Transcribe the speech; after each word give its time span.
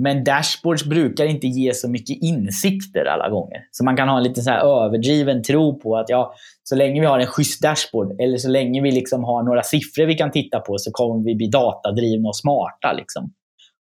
Men 0.00 0.24
dashboards 0.24 0.84
brukar 0.84 1.24
inte 1.24 1.46
ge 1.46 1.74
så 1.74 1.90
mycket 1.90 2.22
insikter 2.22 3.04
alla 3.04 3.28
gånger. 3.28 3.58
Så 3.70 3.84
man 3.84 3.96
kan 3.96 4.08
ha 4.08 4.16
en 4.16 4.22
lite 4.22 4.42
så 4.42 4.50
här 4.50 4.84
överdriven 4.84 5.42
tro 5.42 5.80
på 5.80 5.96
att 5.96 6.08
ja, 6.08 6.34
så 6.62 6.76
länge 6.76 7.00
vi 7.00 7.06
har 7.06 7.18
en 7.18 7.26
schysst 7.26 7.62
dashboard 7.62 8.20
eller 8.20 8.36
så 8.36 8.48
länge 8.48 8.82
vi 8.82 8.90
liksom 8.90 9.24
har 9.24 9.42
några 9.42 9.62
siffror 9.62 10.06
vi 10.06 10.14
kan 10.14 10.30
titta 10.30 10.60
på 10.60 10.78
så 10.78 10.90
kommer 10.92 11.24
vi 11.24 11.34
bli 11.34 11.48
datadrivna 11.48 12.28
och 12.28 12.36
smarta. 12.36 12.92
Liksom. 12.92 13.32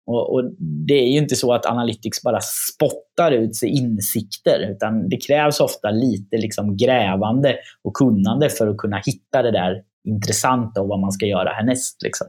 Och, 0.06 0.34
och, 0.34 0.44
Det 0.88 0.94
är 0.94 1.08
ju 1.08 1.18
inte 1.18 1.36
så 1.36 1.52
att 1.52 1.66
Analytics 1.66 2.22
bara 2.22 2.40
spottar 2.40 3.32
ut 3.32 3.56
sig 3.56 3.68
insikter, 3.68 4.70
utan 4.70 5.08
det 5.08 5.16
krävs 5.16 5.60
ofta 5.60 5.90
lite 5.90 6.36
liksom 6.36 6.76
grävande 6.76 7.56
och 7.84 7.94
kunnande 7.94 8.48
för 8.48 8.68
att 8.68 8.76
kunna 8.76 9.02
hitta 9.06 9.42
det 9.42 9.50
där 9.50 9.82
intressanta 10.08 10.80
och 10.80 10.88
vad 10.88 11.00
man 11.00 11.12
ska 11.12 11.26
göra 11.26 11.50
härnäst. 11.50 12.02
Liksom. 12.02 12.26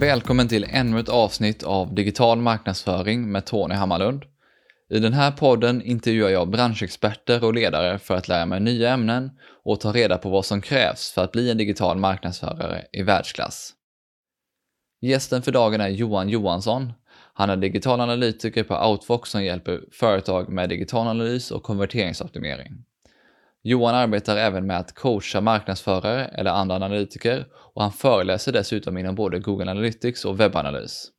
Välkommen 0.00 0.48
till 0.48 0.66
ännu 0.70 1.00
ett 1.00 1.08
avsnitt 1.08 1.62
av 1.62 1.94
Digital 1.94 2.38
marknadsföring 2.38 3.32
med 3.32 3.46
Tony 3.46 3.74
Hammarlund. 3.74 4.24
I 4.90 4.98
den 4.98 5.12
här 5.12 5.30
podden 5.30 5.82
intervjuar 5.82 6.30
jag 6.30 6.50
branschexperter 6.50 7.44
och 7.44 7.54
ledare 7.54 7.98
för 7.98 8.16
att 8.16 8.28
lära 8.28 8.46
mig 8.46 8.60
nya 8.60 8.90
ämnen 8.90 9.30
och 9.64 9.80
ta 9.80 9.92
reda 9.92 10.18
på 10.18 10.30
vad 10.30 10.44
som 10.44 10.60
krävs 10.60 11.10
för 11.12 11.24
att 11.24 11.32
bli 11.32 11.50
en 11.50 11.58
digital 11.58 11.98
marknadsförare 11.98 12.86
i 12.92 13.02
världsklass. 13.02 13.72
Gästen 15.00 15.42
för 15.42 15.52
dagen 15.52 15.80
är 15.80 15.88
Johan 15.88 16.28
Johansson. 16.28 16.92
Han 17.34 17.50
är 17.50 17.56
digital 17.56 18.00
analytiker 18.00 18.64
på 18.64 18.88
Outfox 18.88 19.30
som 19.30 19.44
hjälper 19.44 19.80
företag 19.92 20.48
med 20.48 20.68
digital 20.68 21.06
analys 21.06 21.50
och 21.50 21.62
konverteringsoptimering. 21.62 22.84
Johan 23.62 23.94
arbetar 23.94 24.36
även 24.36 24.66
med 24.66 24.78
att 24.78 24.94
coacha 24.94 25.40
marknadsförare 25.40 26.24
eller 26.24 26.50
andra 26.50 26.74
analytiker 26.74 27.46
och 27.74 27.82
han 27.82 27.92
föreläser 27.92 28.52
dessutom 28.52 28.98
inom 28.98 29.14
både 29.14 29.38
Google 29.38 29.70
Analytics 29.70 30.24
och 30.24 30.40
webbanalys. 30.40 31.10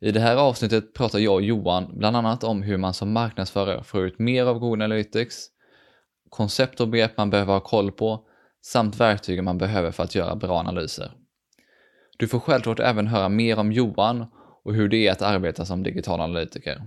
I 0.00 0.12
det 0.12 0.20
här 0.20 0.36
avsnittet 0.36 0.94
pratar 0.94 1.18
jag 1.18 1.34
och 1.34 1.42
Johan 1.42 1.98
bland 1.98 2.16
annat 2.16 2.44
om 2.44 2.62
hur 2.62 2.76
man 2.76 2.94
som 2.94 3.12
marknadsförare 3.12 3.84
får 3.84 4.06
ut 4.06 4.18
mer 4.18 4.44
av 4.44 4.58
Google 4.58 4.84
Analytics, 4.84 5.46
koncept 6.28 6.80
och 6.80 6.88
begrepp 6.88 7.16
man 7.16 7.30
behöver 7.30 7.52
ha 7.52 7.60
koll 7.60 7.92
på 7.92 8.26
samt 8.62 9.00
verktygen 9.00 9.44
man 9.44 9.58
behöver 9.58 9.90
för 9.90 10.04
att 10.04 10.14
göra 10.14 10.36
bra 10.36 10.58
analyser. 10.58 11.12
Du 12.16 12.28
får 12.28 12.40
självklart 12.40 12.80
även 12.80 13.06
höra 13.06 13.28
mer 13.28 13.58
om 13.58 13.72
Johan 13.72 14.26
och 14.64 14.74
hur 14.74 14.88
det 14.88 15.06
är 15.06 15.12
att 15.12 15.22
arbeta 15.22 15.64
som 15.64 15.82
digital 15.82 16.20
analytiker. 16.20 16.82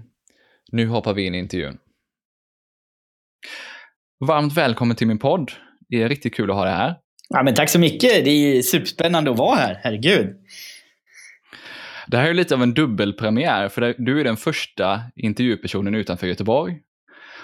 Nu 0.71 0.87
hoppar 0.87 1.13
vi 1.13 1.25
in 1.25 1.35
i 1.35 1.39
intervjun. 1.39 1.77
Varmt 4.27 4.53
välkommen 4.53 4.95
till 4.95 5.07
min 5.07 5.19
podd. 5.19 5.51
Det 5.89 6.01
är 6.01 6.09
riktigt 6.09 6.35
kul 6.35 6.49
att 6.49 6.55
ha 6.55 6.65
dig 6.65 6.73
här. 6.73 6.95
Ja, 7.29 7.43
men 7.43 7.53
tack 7.53 7.69
så 7.69 7.79
mycket. 7.79 8.25
Det 8.25 8.29
är 8.29 8.61
superspännande 8.61 9.31
att 9.31 9.37
vara 9.37 9.55
här. 9.55 9.79
Herregud. 9.83 10.35
Det 12.07 12.17
här 12.17 12.29
är 12.29 12.33
lite 12.33 12.55
av 12.55 12.63
en 12.63 12.73
dubbelpremiär, 12.73 13.69
för 13.69 13.95
du 13.97 14.19
är 14.19 14.23
den 14.23 14.37
första 14.37 15.01
intervjupersonen 15.15 15.95
utanför 15.95 16.27
Göteborg. 16.27 16.77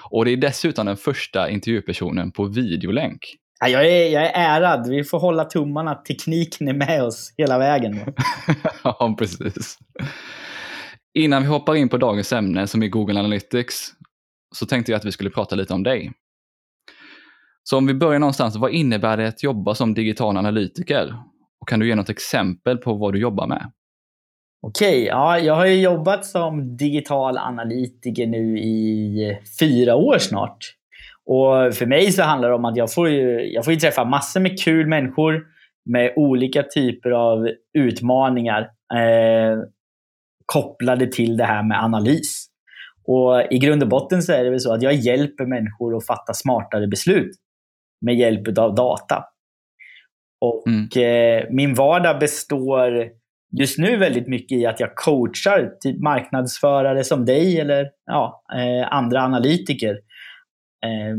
Och 0.10 0.26
det 0.26 0.32
är 0.32 0.38
dessutom 0.38 0.86
den 0.86 0.98
första 0.98 1.50
intervjupersonen 1.50 2.32
på 2.32 2.46
videolänk. 2.46 3.20
Ja, 3.60 3.68
jag, 3.68 3.86
är, 3.88 4.10
jag 4.10 4.24
är 4.24 4.32
ärad. 4.34 4.90
Vi 4.90 5.04
får 5.04 5.20
hålla 5.20 5.46
tummarna 5.46 5.92
att 5.92 6.06
tekniken 6.06 6.68
är 6.68 6.74
med 6.74 7.04
oss 7.04 7.34
hela 7.38 7.58
vägen. 7.58 8.00
ja, 8.84 9.16
precis. 9.20 9.78
Innan 11.14 11.42
vi 11.42 11.48
hoppar 11.48 11.76
in 11.76 11.90
på 11.90 11.98
dagens 11.98 12.34
ämne 12.34 12.68
som 12.68 12.84
är 12.84 12.88
Google 12.88 13.20
Analytics 13.20 13.92
så 14.56 14.66
tänkte 14.66 14.92
jag 14.92 15.00
att 15.00 15.06
vi 15.06 15.12
skulle 15.12 15.30
prata 15.30 15.56
lite 15.56 15.74
om 15.74 15.84
dig. 15.84 16.12
Så 17.70 17.78
om 17.78 17.88
vi 17.88 17.94
börjar 17.94 18.20
någonstans, 18.20 18.56
vad 18.56 18.72
innebär 18.72 19.18
det 19.18 19.28
att 19.28 19.44
jobba 19.44 19.76
som 19.76 19.94
digital 19.94 20.38
analytiker? 20.38 21.14
Och 21.62 21.68
kan 21.68 21.80
du 21.80 21.88
ge 21.88 21.96
något 21.96 22.10
exempel 22.10 22.78
på 22.78 22.94
vad 22.94 23.14
du 23.14 23.20
jobbar 23.20 23.48
med? 23.48 23.72
Okej, 24.68 25.06
ja, 25.06 25.40
jag 25.40 25.56
har 25.56 25.66
ju 25.66 25.82
jobbat 25.82 26.26
som 26.26 26.78
digital 26.78 27.38
analytiker 27.38 28.28
nu 28.28 28.60
i 28.60 29.38
fyra 29.60 29.96
år 29.96 30.18
snart. 30.18 30.58
Och 31.26 31.76
för 31.76 31.86
mig 31.86 32.12
så 32.12 32.24
handlar 32.24 32.50
det 32.50 32.56
om 32.56 32.66
att 32.66 32.78
jag 32.78 32.94
får, 32.94 33.10
ju, 33.10 33.54
jag 33.54 33.66
får 33.66 33.74
ju 33.74 33.80
träffa 33.80 34.06
massor 34.06 34.40
med 34.40 34.60
kul 34.60 34.88
människor 34.88 35.44
med 35.86 36.14
olika 36.16 36.64
typer 36.64 37.12
av 37.12 37.50
utmaningar 37.78 38.62
eh, 38.94 39.60
kopplade 40.46 41.08
till 41.08 41.38
det 41.38 41.46
här 41.46 41.64
med 41.64 41.84
analys. 41.84 42.48
Och 43.08 43.54
I 43.54 43.58
grund 43.58 43.84
och 43.84 43.90
botten 43.90 44.22
så 44.22 44.34
är 44.34 44.44
det 44.44 44.50
väl 44.50 44.60
så 44.60 44.74
att 44.74 44.82
jag 44.82 44.94
hjälper 44.94 45.46
människor 45.46 45.98
att 45.98 46.06
fatta 46.06 46.34
smartare 46.34 46.88
beslut 46.88 47.36
med 48.06 48.16
hjälp 48.16 48.58
av 48.58 48.76
data. 48.76 49.24
Och 50.42 50.68
mm. 50.68 50.90
eh, 50.96 51.48
Min 51.50 51.74
vardag 51.74 52.20
består 52.20 53.10
just 53.60 53.78
nu 53.78 53.98
väldigt 53.98 54.28
mycket 54.28 54.58
i 54.58 54.66
att 54.66 54.80
jag 54.80 54.96
coachar 54.96 55.72
typ 55.80 56.02
marknadsförare 56.02 57.04
som 57.04 57.26
dig 57.26 57.60
eller 57.60 57.90
ja, 58.06 58.44
eh, 58.56 58.94
andra 58.94 59.22
analytiker. 59.22 59.92
Eh, 60.86 61.16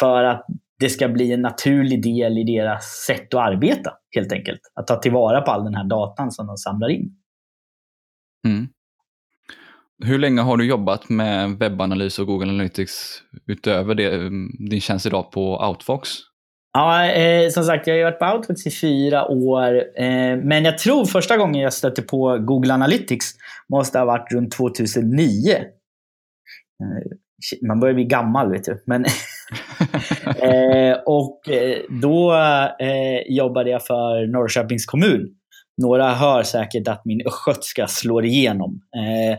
för 0.00 0.24
att 0.24 0.46
det 0.80 0.88
ska 0.88 1.08
bli 1.08 1.32
en 1.32 1.42
naturlig 1.42 2.02
del 2.02 2.38
i 2.38 2.44
deras 2.44 2.84
sätt 3.06 3.34
att 3.34 3.40
arbeta, 3.40 3.92
helt 4.16 4.32
enkelt. 4.32 4.60
Att 4.74 4.86
ta 4.86 4.96
tillvara 4.96 5.40
på 5.40 5.50
all 5.50 5.64
den 5.64 5.74
här 5.74 5.84
datan 5.84 6.30
som 6.30 6.46
de 6.46 6.56
samlar 6.56 6.88
in. 6.88 7.10
Mm. 8.46 8.68
Hur 10.04 10.18
länge 10.18 10.40
har 10.40 10.56
du 10.56 10.66
jobbat 10.66 11.08
med 11.08 11.50
webbanalys 11.50 12.18
och 12.18 12.26
Google 12.26 12.48
Analytics 12.48 13.22
utöver 13.46 13.94
det, 13.94 14.14
mm, 14.14 14.50
din 14.70 14.80
tjänst 14.80 15.06
idag 15.06 15.32
på 15.32 15.68
Outfox? 15.68 16.10
Ja, 16.72 17.10
eh, 17.10 17.50
som 17.50 17.64
sagt, 17.64 17.86
jag 17.86 17.96
har 17.96 18.02
varit 18.02 18.18
på 18.18 18.26
Outfox 18.26 18.66
i 18.66 18.70
fyra 18.70 19.28
år. 19.28 19.74
Eh, 19.74 20.36
men 20.36 20.64
jag 20.64 20.78
tror 20.78 21.04
första 21.04 21.36
gången 21.36 21.62
jag 21.62 21.72
stötte 21.72 22.02
på 22.02 22.38
Google 22.38 22.74
Analytics 22.74 23.34
måste 23.68 23.98
ha 23.98 24.04
varit 24.04 24.32
runt 24.32 24.52
2009. 24.52 25.52
Eh, 25.52 25.62
man 27.68 27.80
börjar 27.80 27.94
bli 27.94 28.04
gammal, 28.04 28.50
vet 28.50 28.64
du. 28.64 28.82
Men 28.86 29.04
eh, 30.42 30.96
och 31.06 31.48
eh, 31.48 31.78
då 32.02 32.34
eh, 32.80 33.36
jobbade 33.36 33.70
jag 33.70 33.86
för 33.86 34.32
Norrköpings 34.32 34.86
kommun. 34.86 35.35
Några 35.82 36.14
hör 36.14 36.42
säkert 36.42 36.88
att 36.88 37.04
min 37.04 37.26
östgötska 37.26 37.86
slår 37.86 38.24
igenom. 38.24 38.80
Eh, 38.96 39.38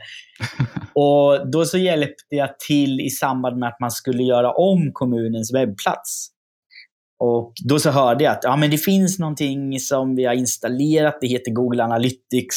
och 0.93 1.51
då 1.51 1.65
så 1.65 1.77
hjälpte 1.77 2.35
jag 2.35 2.59
till 2.59 3.01
i 3.01 3.09
samband 3.09 3.57
med 3.57 3.69
att 3.69 3.79
man 3.79 3.91
skulle 3.91 4.23
göra 4.23 4.51
om 4.51 4.91
kommunens 4.93 5.53
webbplats. 5.53 6.31
Och 7.19 7.53
Då 7.63 7.79
så 7.79 7.89
hörde 7.89 8.23
jag 8.23 8.33
att 8.33 8.43
ja, 8.43 8.55
men 8.55 8.71
det 8.71 8.77
finns 8.77 9.19
någonting 9.19 9.79
som 9.79 10.15
vi 10.15 10.25
har 10.25 10.33
installerat. 10.33 11.17
Det 11.21 11.27
heter 11.27 11.51
Google 11.51 11.83
Analytics. 11.83 12.55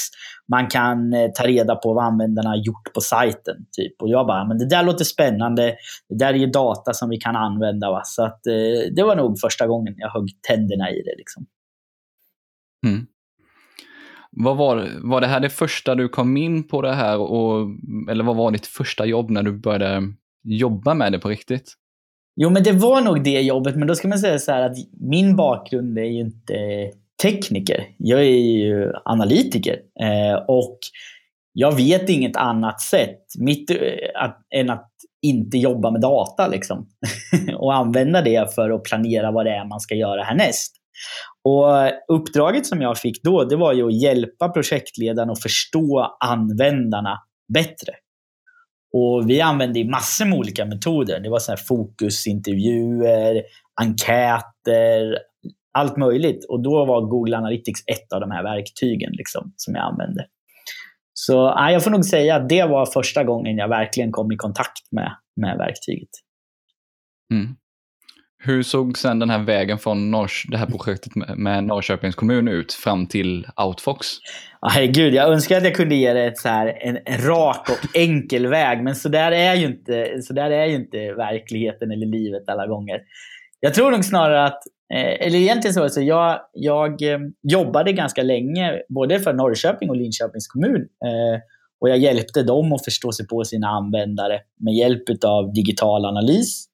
Man 0.49 0.67
kan 0.67 1.13
eh, 1.13 1.31
ta 1.35 1.47
reda 1.47 1.77
på 1.77 1.95
vad 1.95 2.05
användarna 2.05 2.49
har 2.49 2.57
gjort 2.57 2.95
på 2.95 3.01
sajten. 3.01 3.57
Typ. 3.77 4.03
Och 4.03 4.09
jag 4.09 4.27
bara, 4.27 4.45
men 4.45 4.59
det 4.59 4.69
där 4.69 4.83
låter 4.83 5.05
spännande. 5.05 5.75
Det 6.09 6.19
där 6.19 6.35
är 6.35 6.39
ju 6.39 6.47
data 6.47 6.93
som 6.93 7.09
vi 7.09 7.17
kan 7.17 7.37
använda. 7.37 7.91
Va? 7.91 8.03
Så 8.05 8.25
att, 8.25 8.47
eh, 8.47 8.93
det 8.97 9.03
var 9.03 9.17
nog 9.17 9.41
första 9.41 9.67
gången 9.67 9.95
jag 9.97 10.11
högg 10.11 10.29
tänderna 10.49 10.91
i 10.91 11.03
det. 11.03 11.15
Liksom. 11.19 11.47
Mm. 12.87 13.07
Vad 14.37 14.57
var, 14.57 14.89
var 15.03 15.21
det 15.21 15.27
här 15.27 15.41
det 15.41 15.51
första 15.51 15.95
du 15.95 16.09
kom 16.09 16.37
in 16.37 16.69
på 16.69 16.83
det 16.83 16.95
här? 16.95 17.19
Och, 17.19 17.69
eller 18.11 18.25
vad 18.25 18.37
var 18.37 18.51
ditt 18.51 18.67
första 18.67 19.07
jobb 19.07 19.31
när 19.31 19.43
du 19.43 19.53
började 19.53 20.03
jobba 20.45 20.95
med 20.95 21.13
det 21.13 21.19
på 21.19 21.29
riktigt? 21.29 21.75
Jo, 22.37 22.51
men 22.51 22.63
det 22.63 22.73
var 22.73 23.01
nog 23.01 23.25
det 23.25 23.41
jobbet. 23.41 23.77
Men 23.77 23.89
då 23.89 23.95
ska 23.95 24.09
man 24.09 24.19
säga 24.19 24.39
så 24.39 24.53
här 24.53 24.63
att 24.63 24.77
min 25.01 25.37
bakgrund 25.37 25.99
är 25.99 26.05
ju 26.05 26.21
inte 26.21 26.55
tekniker. 27.23 27.87
Jag 27.97 28.21
är 28.21 28.57
ju 28.59 28.93
analytiker. 29.05 29.79
Eh, 30.01 30.45
och 30.49 30.79
jag 31.53 31.77
vet 31.77 32.09
inget 32.09 32.37
annat 32.37 32.81
sätt 32.81 33.19
mitt, 33.39 33.71
eh, 33.71 33.77
att, 34.15 34.39
än 34.55 34.71
att 34.71 34.91
inte 35.23 35.59
jobba 35.59 35.91
med 35.91 36.01
data. 36.01 36.49
Liksom. 36.49 36.89
och 37.57 37.75
använda 37.75 38.23
det 38.23 38.55
för 38.55 38.71
att 38.71 38.85
planera 38.85 39.31
vad 39.31 39.47
det 39.47 39.53
är 39.53 39.65
man 39.65 39.81
ska 39.81 39.95
göra 39.95 40.23
härnäst. 40.23 40.77
Och 41.45 41.69
uppdraget 42.09 42.67
som 42.67 42.81
jag 42.81 42.99
fick 42.99 43.23
då, 43.23 43.45
det 43.45 43.57
var 43.57 43.73
ju 43.73 43.87
att 43.87 44.03
hjälpa 44.03 44.49
projektledaren 44.49 45.31
att 45.31 45.43
förstå 45.43 46.17
användarna 46.21 47.19
bättre. 47.55 47.93
Och 48.93 49.31
vi 49.31 49.41
använde 49.41 49.85
massor 49.85 50.25
med 50.25 50.39
olika 50.39 50.65
metoder. 50.65 51.21
Det 51.21 51.31
var 51.31 51.39
så 51.39 51.53
här 51.53 51.57
fokusintervjuer, 51.69 53.43
enkäter, 53.81 55.19
allt 55.73 55.97
möjligt. 55.97 56.45
Och 56.49 56.63
då 56.63 56.85
var 56.85 57.01
Google 57.01 57.37
Analytics 57.37 57.81
ett 57.87 58.13
av 58.13 58.21
de 58.21 58.31
här 58.31 58.43
verktygen 58.43 59.13
liksom, 59.13 59.53
som 59.57 59.75
jag 59.75 59.85
använde. 59.85 60.27
Så 61.13 61.33
ja, 61.33 61.71
jag 61.71 61.85
får 61.85 61.91
nog 61.91 62.05
säga 62.05 62.37
att 62.37 62.49
det 62.49 62.65
var 62.65 62.87
första 62.87 63.25
gången 63.25 63.57
jag 63.57 63.69
verkligen 63.69 64.13
kom 64.13 64.33
i 64.33 64.37
kontakt 64.37 64.93
med, 64.93 65.17
med 65.37 65.59
verktyget. 65.59 66.09
Mm. 67.33 67.57
Hur 68.43 68.63
såg 68.63 68.99
sen 68.99 69.19
den 69.19 69.31
här 69.31 69.39
vägen 69.39 69.79
från 69.79 70.11
Norrs, 70.11 70.47
det 70.49 70.57
här 70.57 70.67
projektet 70.67 71.13
med 71.37 71.65
Norrköpings 71.65 72.15
kommun 72.15 72.49
ut 72.49 72.73
fram 72.73 73.07
till 73.07 73.47
Outfox? 73.67 74.07
Oh, 74.63 74.71
herregud, 74.71 75.15
jag 75.15 75.33
önskar 75.33 75.57
att 75.57 75.65
jag 75.65 75.75
kunde 75.75 75.95
ge 75.95 76.13
det 76.13 76.25
ett 76.25 76.39
så 76.39 76.49
här, 76.49 76.79
en, 76.81 76.99
en 77.05 77.21
rak 77.21 77.69
och 77.71 77.97
enkel 77.97 78.47
väg. 78.47 78.83
Men 78.83 78.95
så 78.95 79.09
där, 79.09 79.33
är 79.33 79.55
ju 79.55 79.67
inte, 79.67 80.23
så 80.23 80.33
där 80.33 80.51
är 80.51 80.67
ju 80.67 80.75
inte 80.75 81.13
verkligheten 81.13 81.91
eller 81.91 82.07
livet 82.07 82.49
alla 82.49 82.67
gånger. 82.67 83.01
Jag 83.61 83.75
tror 83.75 83.91
nog 83.91 84.05
snarare 84.05 84.45
att, 84.45 84.63
eh, 84.95 85.27
eller 85.27 85.39
egentligen 85.39 85.75
så, 85.75 85.89
så 85.89 86.03
jag, 86.03 86.41
jag 86.53 87.03
eh, 87.03 87.19
jobbade 87.43 87.93
ganska 87.93 88.23
länge 88.23 88.83
både 88.89 89.21
för 89.21 89.33
Norrköping 89.33 89.91
och 89.91 89.97
Linköpings 89.97 90.49
kommun. 90.49 90.81
Eh, 90.81 91.41
och 91.81 91.89
jag 91.89 91.99
hjälpte 91.99 92.43
dem 92.43 92.73
att 92.73 92.85
förstå 92.85 93.13
sig 93.13 93.27
på 93.27 93.45
sina 93.45 93.69
användare 93.69 94.41
med 94.61 94.75
hjälp 94.75 95.03
av 95.25 95.53
digital 95.53 96.05
analys. 96.05 96.70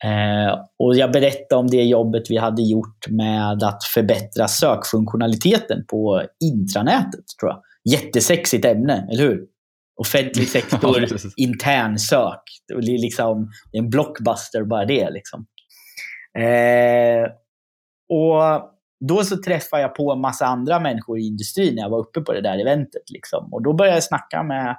Eh, 0.04 0.60
och 0.80 0.96
jag 0.96 1.12
berättade 1.12 1.60
om 1.60 1.68
det 1.68 1.84
jobbet 1.84 2.24
vi 2.30 2.38
hade 2.38 2.62
gjort 2.62 3.08
med 3.10 3.64
att 3.64 3.84
förbättra 3.84 4.48
sökfunktionaliteten 4.48 5.86
på 5.88 6.24
intranätet. 6.44 7.25
tror 7.40 7.52
jag. 7.52 7.62
Jättesexigt 7.94 8.66
ämne, 8.66 9.08
eller 9.12 9.24
hur? 9.24 9.46
Offentlig 10.02 10.48
sektor, 10.48 11.06
intern 11.38 12.00
sök. 12.00 12.42
Det 12.68 12.74
är, 12.74 13.02
liksom, 13.02 13.50
det 13.72 13.78
är 13.78 13.81
en 13.81 13.90
blockbuster 13.90 14.64
bara 14.64 14.86
det. 14.86 15.10
Liksom. 15.10 15.46
Eh, 16.40 17.31
och 18.10 18.76
då 18.99 19.23
så 19.23 19.38
träffade 19.38 19.81
jag 19.81 19.95
på 19.95 20.11
en 20.11 20.21
massa 20.21 20.45
andra 20.45 20.79
människor 20.79 21.19
i 21.19 21.27
industrin 21.27 21.75
när 21.75 21.81
jag 21.81 21.89
var 21.89 21.99
uppe 21.99 22.21
på 22.21 22.33
det 22.33 22.41
där 22.41 22.59
eventet. 22.59 23.09
Liksom. 23.13 23.53
Och 23.53 23.63
då 23.63 23.73
började 23.73 23.97
jag 23.97 24.03
snacka 24.03 24.44
med 24.44 24.69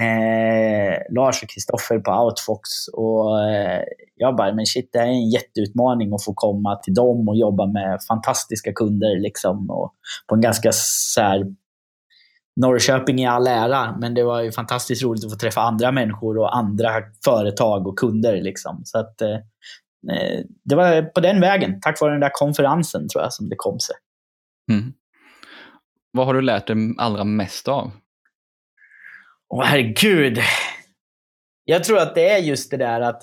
eh, 0.00 1.14
Lars 1.14 1.42
och 1.42 1.48
Kristoffer 1.48 1.98
på 1.98 2.12
Outfox. 2.12 2.68
Och 2.92 3.48
eh, 3.50 3.82
jag 4.14 4.36
bara, 4.36 4.54
men 4.54 4.66
shit, 4.66 4.90
det 4.92 4.98
här 4.98 5.06
är 5.06 5.10
en 5.10 5.30
jätteutmaning 5.30 6.14
att 6.14 6.24
få 6.24 6.34
komma 6.34 6.76
till 6.76 6.94
dem 6.94 7.28
och 7.28 7.36
jobba 7.36 7.66
med 7.66 7.98
fantastiska 8.08 8.72
kunder. 8.72 9.20
Liksom, 9.20 9.70
och 9.70 9.94
på 10.28 10.34
en 10.34 10.40
ganska 10.40 10.70
så 10.72 11.20
här, 11.20 11.44
Norrköping 12.56 13.18
i 13.18 13.26
all 13.26 13.46
ära, 13.46 13.96
men 14.00 14.14
det 14.14 14.24
var 14.24 14.42
ju 14.42 14.52
fantastiskt 14.52 15.02
roligt 15.02 15.24
att 15.24 15.30
få 15.30 15.36
träffa 15.36 15.60
andra 15.60 15.92
människor 15.92 16.38
och 16.38 16.56
andra 16.56 16.90
företag 17.24 17.86
och 17.86 17.98
kunder. 17.98 18.42
Liksom. 18.42 18.80
Så 18.84 18.98
att, 18.98 19.20
eh, 19.20 19.28
Eh, 19.28 19.53
det 20.64 20.74
var 20.74 21.02
på 21.02 21.20
den 21.20 21.40
vägen, 21.40 21.80
tack 21.80 22.00
vare 22.00 22.12
den 22.12 22.20
där 22.20 22.30
konferensen 22.32 23.08
tror 23.08 23.22
jag, 23.22 23.32
som 23.32 23.48
det 23.48 23.56
kom 23.58 23.80
sig. 23.80 23.96
Mm. 24.72 24.92
Vad 26.12 26.26
har 26.26 26.34
du 26.34 26.40
lärt 26.40 26.66
dig 26.66 26.76
allra 26.98 27.24
mest 27.24 27.68
av? 27.68 27.90
Åh 29.48 29.64
herregud. 29.64 30.38
Jag 31.64 31.84
tror 31.84 31.98
att 31.98 32.14
det 32.14 32.28
är 32.28 32.38
just 32.38 32.70
det 32.70 32.76
där 32.76 33.00
att 33.00 33.22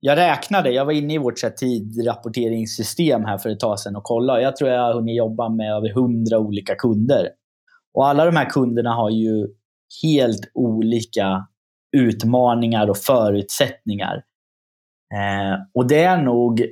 jag 0.00 0.18
räknade, 0.18 0.70
jag 0.70 0.84
var 0.84 0.92
inne 0.92 1.14
i 1.14 1.18
vårt 1.18 1.56
tidrapporteringssystem 1.56 3.24
här 3.24 3.38
för 3.38 3.50
ett 3.50 3.60
tag 3.60 3.80
sedan 3.80 3.96
och 3.96 4.04
kollade. 4.04 4.42
Jag 4.42 4.56
tror 4.56 4.70
jag 4.70 4.82
har 4.82 4.94
hunnit 4.94 5.16
jobba 5.16 5.48
med 5.48 5.72
över 5.72 5.88
hundra 5.88 6.38
olika 6.38 6.74
kunder. 6.74 7.28
Och 7.94 8.08
alla 8.08 8.24
de 8.24 8.36
här 8.36 8.50
kunderna 8.50 8.94
har 8.94 9.10
ju 9.10 9.46
helt 10.02 10.50
olika 10.54 11.46
utmaningar 11.96 12.90
och 12.90 12.98
förutsättningar. 12.98 14.22
Eh, 15.14 15.58
och 15.74 15.88
det 15.88 16.02
är 16.02 16.22
nog 16.22 16.64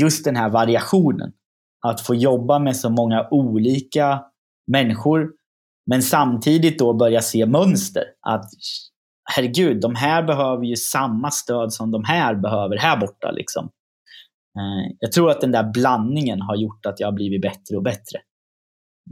just 0.00 0.24
den 0.24 0.36
här 0.36 0.48
variationen. 0.50 1.32
Att 1.86 2.00
få 2.00 2.14
jobba 2.14 2.58
med 2.58 2.76
så 2.76 2.90
många 2.90 3.28
olika 3.30 4.22
människor, 4.72 5.30
men 5.90 6.02
samtidigt 6.02 6.78
då 6.78 6.94
börja 6.94 7.20
se 7.20 7.46
mönster. 7.46 8.04
Att 8.20 8.44
herregud, 9.34 9.80
de 9.80 9.94
här 9.94 10.22
behöver 10.22 10.64
ju 10.64 10.76
samma 10.76 11.30
stöd 11.30 11.72
som 11.72 11.90
de 11.90 12.04
här 12.04 12.34
behöver 12.34 12.76
här 12.76 12.96
borta. 12.96 13.30
Liksom. 13.30 13.64
Eh, 14.58 14.94
jag 14.98 15.12
tror 15.12 15.30
att 15.30 15.40
den 15.40 15.52
där 15.52 15.72
blandningen 15.72 16.42
har 16.42 16.56
gjort 16.56 16.86
att 16.86 17.00
jag 17.00 17.06
har 17.06 17.12
blivit 17.12 17.42
bättre 17.42 17.76
och 17.76 17.82
bättre. 17.82 18.18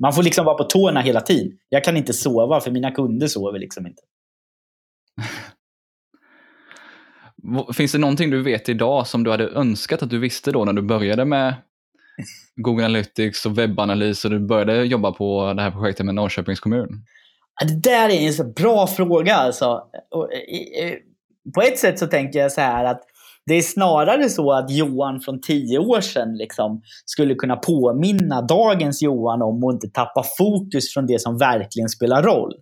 Man 0.03 0.13
får 0.13 0.23
liksom 0.23 0.45
vara 0.45 0.57
på 0.57 0.65
tårna 0.65 1.01
hela 1.01 1.21
tiden. 1.21 1.59
Jag 1.69 1.85
kan 1.85 1.97
inte 1.97 2.13
sova 2.13 2.61
för 2.61 2.71
mina 2.71 2.91
kunder 2.91 3.27
sover 3.27 3.59
liksom 3.59 3.87
inte. 3.87 4.03
Finns 7.75 7.93
det 7.93 7.99
någonting 7.99 8.31
du 8.31 8.43
vet 8.43 8.69
idag 8.69 9.07
som 9.07 9.25
du 9.25 9.31
hade 9.31 9.49
önskat 9.49 10.03
att 10.03 10.11
du 10.11 10.19
visste 10.19 10.53
då 10.53 10.65
när 10.65 10.73
du 10.73 10.83
började 10.83 11.25
med 11.25 11.55
Google 12.57 12.85
Analytics 12.85 13.47
och 13.47 13.59
webbanalys 13.59 14.25
och 14.25 14.31
du 14.31 14.41
började 14.41 14.85
jobba 14.85 15.13
på 15.13 15.53
det 15.53 15.63
här 15.63 15.71
projektet 15.71 16.07
med 16.07 16.15
Norrköpings 16.15 16.61
kommun? 16.61 16.89
Det 17.67 17.91
där 17.91 18.09
är 18.09 18.27
en 18.27 18.33
så 18.33 18.45
bra 18.45 18.87
fråga. 18.87 19.35
Alltså. 19.35 19.83
Eh, 20.15 20.87
eh, 20.87 20.95
på 21.55 21.63
ett 21.63 21.79
sätt 21.79 21.99
så 21.99 22.07
tänker 22.07 22.39
jag 22.39 22.53
så 22.53 22.61
här 22.61 22.85
att 22.85 23.03
det 23.47 23.55
är 23.55 23.63
snarare 23.63 24.29
så 24.29 24.53
att 24.53 24.71
Johan 24.71 25.21
från 25.21 25.41
tio 25.41 25.79
år 25.79 26.01
sedan 26.01 26.37
liksom 26.37 26.83
skulle 27.05 27.35
kunna 27.35 27.57
påminna 27.57 28.43
dagens 28.43 29.03
Johan 29.03 29.43
om 29.43 29.65
att 29.65 29.75
inte 29.75 29.89
tappa 29.89 30.23
fokus 30.39 30.95
från 30.95 31.07
det 31.07 31.21
som 31.21 31.39
verkligen 31.39 31.89
spelar 31.89 32.23
roll. 32.23 32.53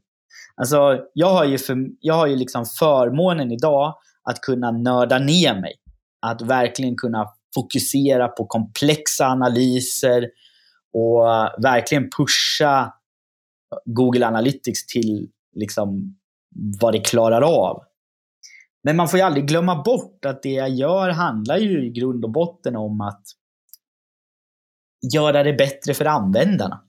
Alltså, 0.56 0.98
jag 1.14 1.30
har 1.30 1.44
ju, 1.44 1.58
för, 1.58 1.76
jag 2.00 2.14
har 2.14 2.26
ju 2.26 2.36
liksom 2.36 2.64
förmånen 2.78 3.52
idag 3.52 3.94
att 4.24 4.40
kunna 4.40 4.70
nörda 4.70 5.18
ner 5.18 5.60
mig. 5.60 5.74
Att 6.26 6.42
verkligen 6.42 6.96
kunna 6.96 7.28
fokusera 7.54 8.28
på 8.28 8.46
komplexa 8.46 9.26
analyser 9.26 10.30
och 10.92 11.24
verkligen 11.62 12.10
pusha 12.16 12.94
Google 13.84 14.26
Analytics 14.26 14.86
till 14.86 15.30
liksom 15.56 16.16
vad 16.80 16.94
det 16.94 17.00
klarar 17.00 17.42
av. 17.42 17.82
Men 18.82 18.96
man 18.96 19.08
får 19.08 19.18
ju 19.18 19.24
aldrig 19.24 19.48
glömma 19.48 19.82
bort 19.82 20.24
att 20.24 20.42
det 20.42 20.52
jag 20.52 20.70
gör 20.70 21.10
handlar 21.10 21.56
ju 21.56 21.86
i 21.86 21.90
grund 21.90 22.24
och 22.24 22.30
botten 22.30 22.76
om 22.76 23.00
att 23.00 23.22
göra 25.14 25.42
det 25.42 25.52
bättre 25.52 25.94
för 25.94 26.04
användarna. 26.04 26.84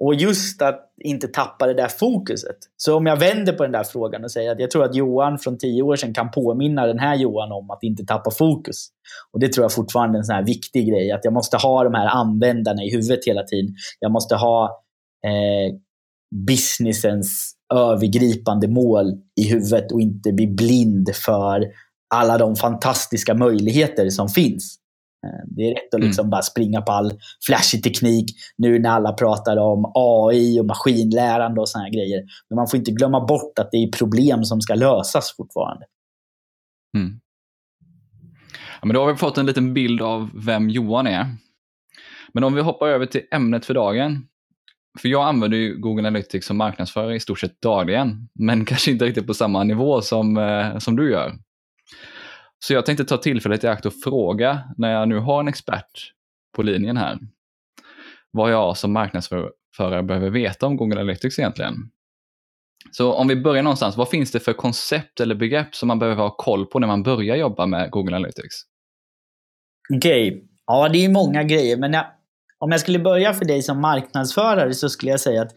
Och 0.00 0.14
just 0.14 0.62
att 0.62 0.80
inte 1.04 1.28
tappa 1.28 1.66
det 1.66 1.74
där 1.74 1.88
fokuset. 1.88 2.56
Så 2.76 2.96
om 2.96 3.06
jag 3.06 3.16
vänder 3.16 3.52
på 3.52 3.62
den 3.62 3.72
där 3.72 3.84
frågan 3.84 4.24
och 4.24 4.30
säger 4.30 4.52
att 4.52 4.60
jag 4.60 4.70
tror 4.70 4.84
att 4.84 4.94
Johan 4.94 5.38
från 5.38 5.58
tio 5.58 5.82
år 5.82 5.96
sedan 5.96 6.14
kan 6.14 6.30
påminna 6.30 6.86
den 6.86 6.98
här 6.98 7.16
Johan 7.16 7.52
om 7.52 7.70
att 7.70 7.82
inte 7.82 8.04
tappa 8.04 8.30
fokus. 8.30 8.88
Och 9.32 9.40
det 9.40 9.48
tror 9.48 9.64
jag 9.64 9.72
fortfarande 9.72 10.16
är 10.16 10.20
en 10.20 10.24
sån 10.24 10.34
här 10.34 10.44
viktig 10.44 10.88
grej. 10.88 11.12
Att 11.12 11.24
jag 11.24 11.32
måste 11.32 11.56
ha 11.56 11.84
de 11.84 11.94
här 11.94 12.06
användarna 12.06 12.82
i 12.82 12.90
huvudet 12.90 13.20
hela 13.26 13.42
tiden. 13.42 13.74
Jag 14.00 14.12
måste 14.12 14.36
ha 14.36 14.64
eh, 15.26 15.74
businessens 16.46 17.54
övergripande 17.74 18.68
mål 18.68 19.06
i 19.40 19.48
huvudet 19.48 19.92
och 19.92 20.00
inte 20.00 20.32
bli 20.32 20.46
blind 20.46 21.10
för 21.14 21.64
alla 22.14 22.38
de 22.38 22.56
fantastiska 22.56 23.34
möjligheter 23.34 24.10
som 24.10 24.28
finns. 24.28 24.78
Eh, 25.24 25.44
det 25.46 25.62
är 25.62 25.74
rätt 25.74 25.94
att 25.94 25.94
mm. 25.94 26.06
liksom 26.06 26.22
mm. 26.22 26.30
bara 26.30 26.42
springa 26.42 26.82
på 26.82 26.92
all 26.92 27.12
flashig 27.46 27.82
teknik 27.82 28.30
nu 28.56 28.78
när 28.78 28.90
alla 28.90 29.12
pratar 29.12 29.56
om 29.56 29.92
AI 29.94 30.60
och 30.60 30.66
maskinlärande 30.66 31.60
och 31.60 31.66
här 31.74 31.90
grejer. 31.90 32.22
Men 32.48 32.56
man 32.56 32.66
får 32.68 32.78
inte 32.78 32.90
glömma 32.90 33.26
bort 33.26 33.58
att 33.58 33.70
det 33.70 33.76
är 33.76 33.92
problem 33.92 34.44
som 34.44 34.60
ska 34.60 34.74
lösas 34.74 35.34
fortfarande. 35.36 35.86
Mm. 36.96 37.20
Ja, 38.80 38.86
men 38.86 38.94
då 38.94 39.00
har 39.00 39.12
vi 39.12 39.18
fått 39.18 39.38
en 39.38 39.46
liten 39.46 39.74
bild 39.74 40.02
av 40.02 40.30
vem 40.46 40.70
Johan 40.70 41.06
är. 41.06 41.26
Men 42.32 42.44
om 42.44 42.54
vi 42.54 42.60
hoppar 42.60 42.88
över 42.88 43.06
till 43.06 43.22
ämnet 43.30 43.64
för 43.64 43.74
dagen. 43.74 44.26
För 44.98 45.08
jag 45.08 45.28
använder 45.28 45.58
ju 45.58 45.76
Google 45.76 46.08
Analytics 46.08 46.46
som 46.46 46.56
marknadsförare 46.56 47.16
i 47.16 47.20
stort 47.20 47.40
sett 47.40 47.60
dagligen, 47.60 48.28
men 48.34 48.64
kanske 48.66 48.90
inte 48.90 49.04
riktigt 49.04 49.26
på 49.26 49.34
samma 49.34 49.64
nivå 49.64 50.00
som, 50.00 50.36
eh, 50.36 50.78
som 50.78 50.96
du 50.96 51.10
gör. 51.10 51.32
Så 52.66 52.72
jag 52.72 52.86
tänkte 52.86 53.04
ta 53.04 53.16
tillfället 53.16 53.64
i 53.64 53.66
akt 53.66 53.86
och 53.86 53.92
fråga, 54.04 54.62
när 54.76 54.92
jag 54.92 55.08
nu 55.08 55.18
har 55.18 55.40
en 55.40 55.48
expert 55.48 56.12
på 56.56 56.62
linjen 56.62 56.96
här, 56.96 57.18
vad 58.30 58.52
jag 58.52 58.76
som 58.76 58.92
marknadsförare 58.92 60.02
behöver 60.02 60.30
veta 60.30 60.66
om 60.66 60.76
Google 60.76 61.00
Analytics 61.00 61.38
egentligen. 61.38 61.74
Så 62.92 63.12
om 63.12 63.28
vi 63.28 63.36
börjar 63.36 63.62
någonstans, 63.62 63.96
vad 63.96 64.08
finns 64.08 64.32
det 64.32 64.40
för 64.40 64.52
koncept 64.52 65.20
eller 65.20 65.34
begrepp 65.34 65.74
som 65.74 65.88
man 65.88 65.98
behöver 65.98 66.22
ha 66.22 66.36
koll 66.36 66.66
på 66.66 66.78
när 66.78 66.86
man 66.86 67.02
börjar 67.02 67.36
jobba 67.36 67.66
med 67.66 67.90
Google 67.90 68.16
Analytics? 68.16 68.54
Okej, 69.96 70.28
okay. 70.28 70.42
ja 70.66 70.88
det 70.88 71.04
är 71.04 71.08
många 71.08 71.42
grejer, 71.42 71.76
men 71.76 71.92
jag, 71.92 72.06
om 72.58 72.70
jag 72.70 72.80
skulle 72.80 72.98
börja 72.98 73.34
för 73.34 73.44
dig 73.44 73.62
som 73.62 73.80
marknadsförare 73.80 74.74
så 74.74 74.88
skulle 74.88 75.10
jag 75.10 75.20
säga 75.20 75.42
att 75.42 75.52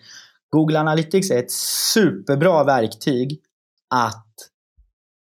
Google 0.50 0.80
Analytics 0.80 1.32
är 1.32 1.40
ett 1.40 1.52
superbra 1.94 2.64
verktyg 2.64 3.42
att 3.90 4.28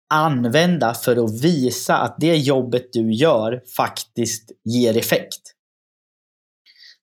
använda 0.10 0.94
för 0.94 1.26
att 1.26 1.44
visa 1.44 1.98
att 1.98 2.16
det 2.20 2.36
jobbet 2.36 2.94
du 2.94 3.14
gör 3.14 3.62
faktiskt 3.78 4.52
ger 4.64 4.98
effekt. 4.98 5.42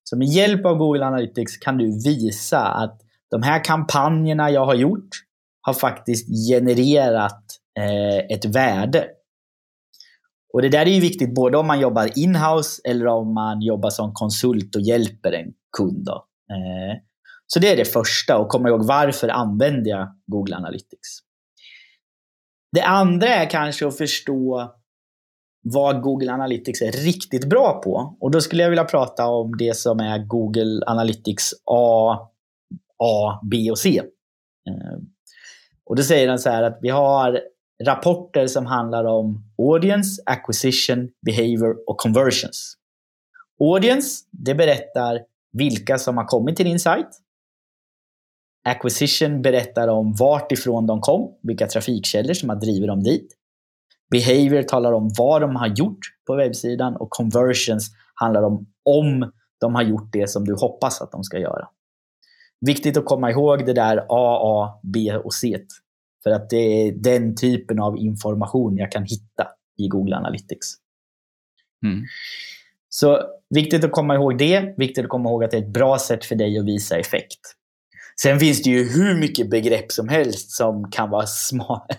Så 0.04 0.16
med 0.16 0.28
hjälp 0.28 0.66
av 0.66 0.76
Google 0.76 1.06
Analytics 1.06 1.56
kan 1.56 1.78
du 1.78 1.84
visa 2.04 2.60
att 2.60 3.00
de 3.30 3.42
här 3.42 3.64
kampanjerna 3.64 4.50
jag 4.50 4.66
har 4.66 4.74
gjort 4.74 5.08
har 5.60 5.74
faktiskt 5.74 6.28
genererat 6.50 7.44
eh, 7.78 8.36
ett 8.36 8.44
värde. 8.44 9.06
Och 10.52 10.62
Det 10.62 10.68
där 10.68 10.86
är 10.86 10.90
ju 10.90 11.00
viktigt 11.00 11.34
både 11.34 11.58
om 11.58 11.66
man 11.66 11.80
jobbar 11.80 12.10
inhouse 12.18 12.82
eller 12.84 13.06
om 13.06 13.34
man 13.34 13.62
jobbar 13.62 13.90
som 13.90 14.12
konsult 14.14 14.76
och 14.76 14.82
hjälper 14.82 15.32
en 15.32 15.52
kund. 15.76 16.08
Eh, 16.08 16.98
Så 17.46 17.58
det 17.60 17.72
är 17.72 17.76
det 17.76 17.84
första, 17.84 18.38
och 18.38 18.48
komma 18.48 18.68
ihåg 18.68 18.84
varför 18.86 19.28
använder 19.28 19.90
jag 19.90 20.08
Google 20.26 20.56
Analytics. 20.56 21.18
Det 22.74 22.82
andra 22.82 23.28
är 23.28 23.50
kanske 23.50 23.86
att 23.86 23.96
förstå 23.96 24.72
vad 25.62 26.02
Google 26.02 26.32
Analytics 26.32 26.82
är 26.82 26.92
riktigt 26.92 27.44
bra 27.44 27.80
på. 27.84 28.16
Och 28.20 28.30
då 28.30 28.40
skulle 28.40 28.62
jag 28.62 28.70
vilja 28.70 28.84
prata 28.84 29.26
om 29.26 29.56
det 29.56 29.76
som 29.76 30.00
är 30.00 30.18
Google 30.18 30.84
Analytics 30.86 31.50
A, 31.64 32.12
A 32.98 33.40
B 33.50 33.70
och 33.70 33.78
C. 33.78 34.02
Eh, 34.68 34.98
och 35.84 35.96
då 35.96 36.02
säger 36.02 36.26
den 36.26 36.38
så 36.38 36.50
här 36.50 36.62
att 36.62 36.78
vi 36.82 36.88
har 36.88 37.40
rapporter 37.84 38.46
som 38.46 38.66
handlar 38.66 39.04
om 39.04 39.44
audience, 39.58 40.22
acquisition, 40.26 41.08
behavior 41.26 41.76
och 41.86 41.98
conversions. 41.98 42.74
Audience, 43.60 44.24
det 44.30 44.54
berättar 44.54 45.20
vilka 45.52 45.98
som 45.98 46.16
har 46.16 46.24
kommit 46.24 46.56
till 46.56 46.66
din 46.66 46.80
sajt. 46.80 47.08
Acquisition 48.64 49.42
berättar 49.42 49.88
om 49.88 50.14
vart 50.14 50.52
ifrån 50.52 50.86
de 50.86 51.00
kom, 51.00 51.38
vilka 51.42 51.66
trafikkällor 51.66 52.34
som 52.34 52.48
har 52.48 52.56
drivit 52.56 52.88
dem 52.88 53.02
dit. 53.02 53.36
Behavior 54.10 54.62
talar 54.62 54.92
om 54.92 55.10
vad 55.18 55.40
de 55.40 55.56
har 55.56 55.66
gjort 55.66 55.98
på 56.26 56.34
webbsidan 56.34 56.96
och 56.96 57.10
conversions 57.10 57.90
handlar 58.14 58.42
om 58.42 58.66
om 58.84 59.32
de 59.60 59.74
har 59.74 59.82
gjort 59.82 60.12
det 60.12 60.30
som 60.30 60.44
du 60.44 60.54
hoppas 60.54 61.00
att 61.00 61.12
de 61.12 61.24
ska 61.24 61.38
göra. 61.38 61.68
Viktigt 62.66 62.96
att 62.96 63.04
komma 63.04 63.30
ihåg 63.30 63.66
det 63.66 63.72
där 63.72 63.96
A, 64.08 64.38
A, 64.42 64.80
B 64.82 65.16
och 65.16 65.34
C. 65.34 65.58
För 66.22 66.30
att 66.30 66.50
det 66.50 66.56
är 66.56 66.92
den 66.92 67.36
typen 67.36 67.80
av 67.80 67.98
information 67.98 68.76
jag 68.76 68.92
kan 68.92 69.02
hitta 69.02 69.48
i 69.78 69.88
Google 69.88 70.16
Analytics. 70.16 70.66
Mm. 71.84 72.04
Så 72.88 73.20
viktigt 73.50 73.84
att 73.84 73.92
komma 73.92 74.14
ihåg 74.14 74.38
det. 74.38 74.74
Viktigt 74.78 75.04
att 75.04 75.10
komma 75.10 75.28
ihåg 75.28 75.44
att 75.44 75.50
det 75.50 75.56
är 75.56 75.62
ett 75.62 75.72
bra 75.72 75.98
sätt 75.98 76.24
för 76.24 76.34
dig 76.34 76.58
att 76.58 76.64
visa 76.64 76.98
effekt. 76.98 77.40
Sen 78.22 78.40
finns 78.40 78.62
det 78.62 78.70
ju 78.70 78.88
hur 78.88 79.20
mycket 79.20 79.50
begrepp 79.50 79.92
som 79.92 80.08
helst 80.08 80.50
som 80.50 80.90
kan 80.90 81.10
vara 81.10 81.26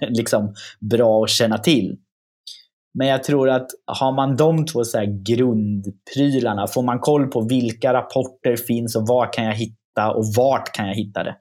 liksom 0.10 0.54
bra 0.80 1.24
att 1.24 1.30
känna 1.30 1.58
till. 1.58 1.98
Men 2.98 3.08
jag 3.08 3.24
tror 3.24 3.50
att 3.50 3.68
har 3.86 4.12
man 4.16 4.36
de 4.36 4.66
två 4.66 4.84
så 4.84 5.22
grundprylarna, 5.26 6.68
får 6.68 6.84
man 6.84 7.00
koll 7.00 7.28
på 7.28 7.42
vilka 7.42 7.94
rapporter 7.94 8.56
finns 8.56 8.96
och 8.96 9.08
vad 9.08 9.34
kan 9.34 9.46
jag 9.46 9.54
hitta 9.54 10.12
och 10.16 10.26
vart 10.38 10.76
kan 10.76 10.88
jag 10.88 10.96
hitta 10.96 11.24
det? 11.24 11.36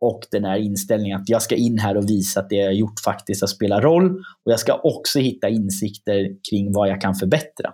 Och 0.00 0.20
den 0.30 0.44
här 0.44 0.56
inställningen 0.56 1.20
att 1.20 1.28
jag 1.28 1.42
ska 1.42 1.54
in 1.54 1.78
här 1.78 1.96
och 1.96 2.10
visa 2.10 2.40
att 2.40 2.48
det 2.48 2.56
jag 2.56 2.74
gjort 2.74 3.00
faktiskt 3.04 3.40
har 3.40 3.48
spelat 3.48 3.82
roll. 3.82 4.10
Och 4.18 4.52
jag 4.52 4.60
ska 4.60 4.74
också 4.74 5.18
hitta 5.18 5.48
insikter 5.48 6.28
kring 6.50 6.72
vad 6.72 6.88
jag 6.88 7.00
kan 7.00 7.14
förbättra. 7.14 7.72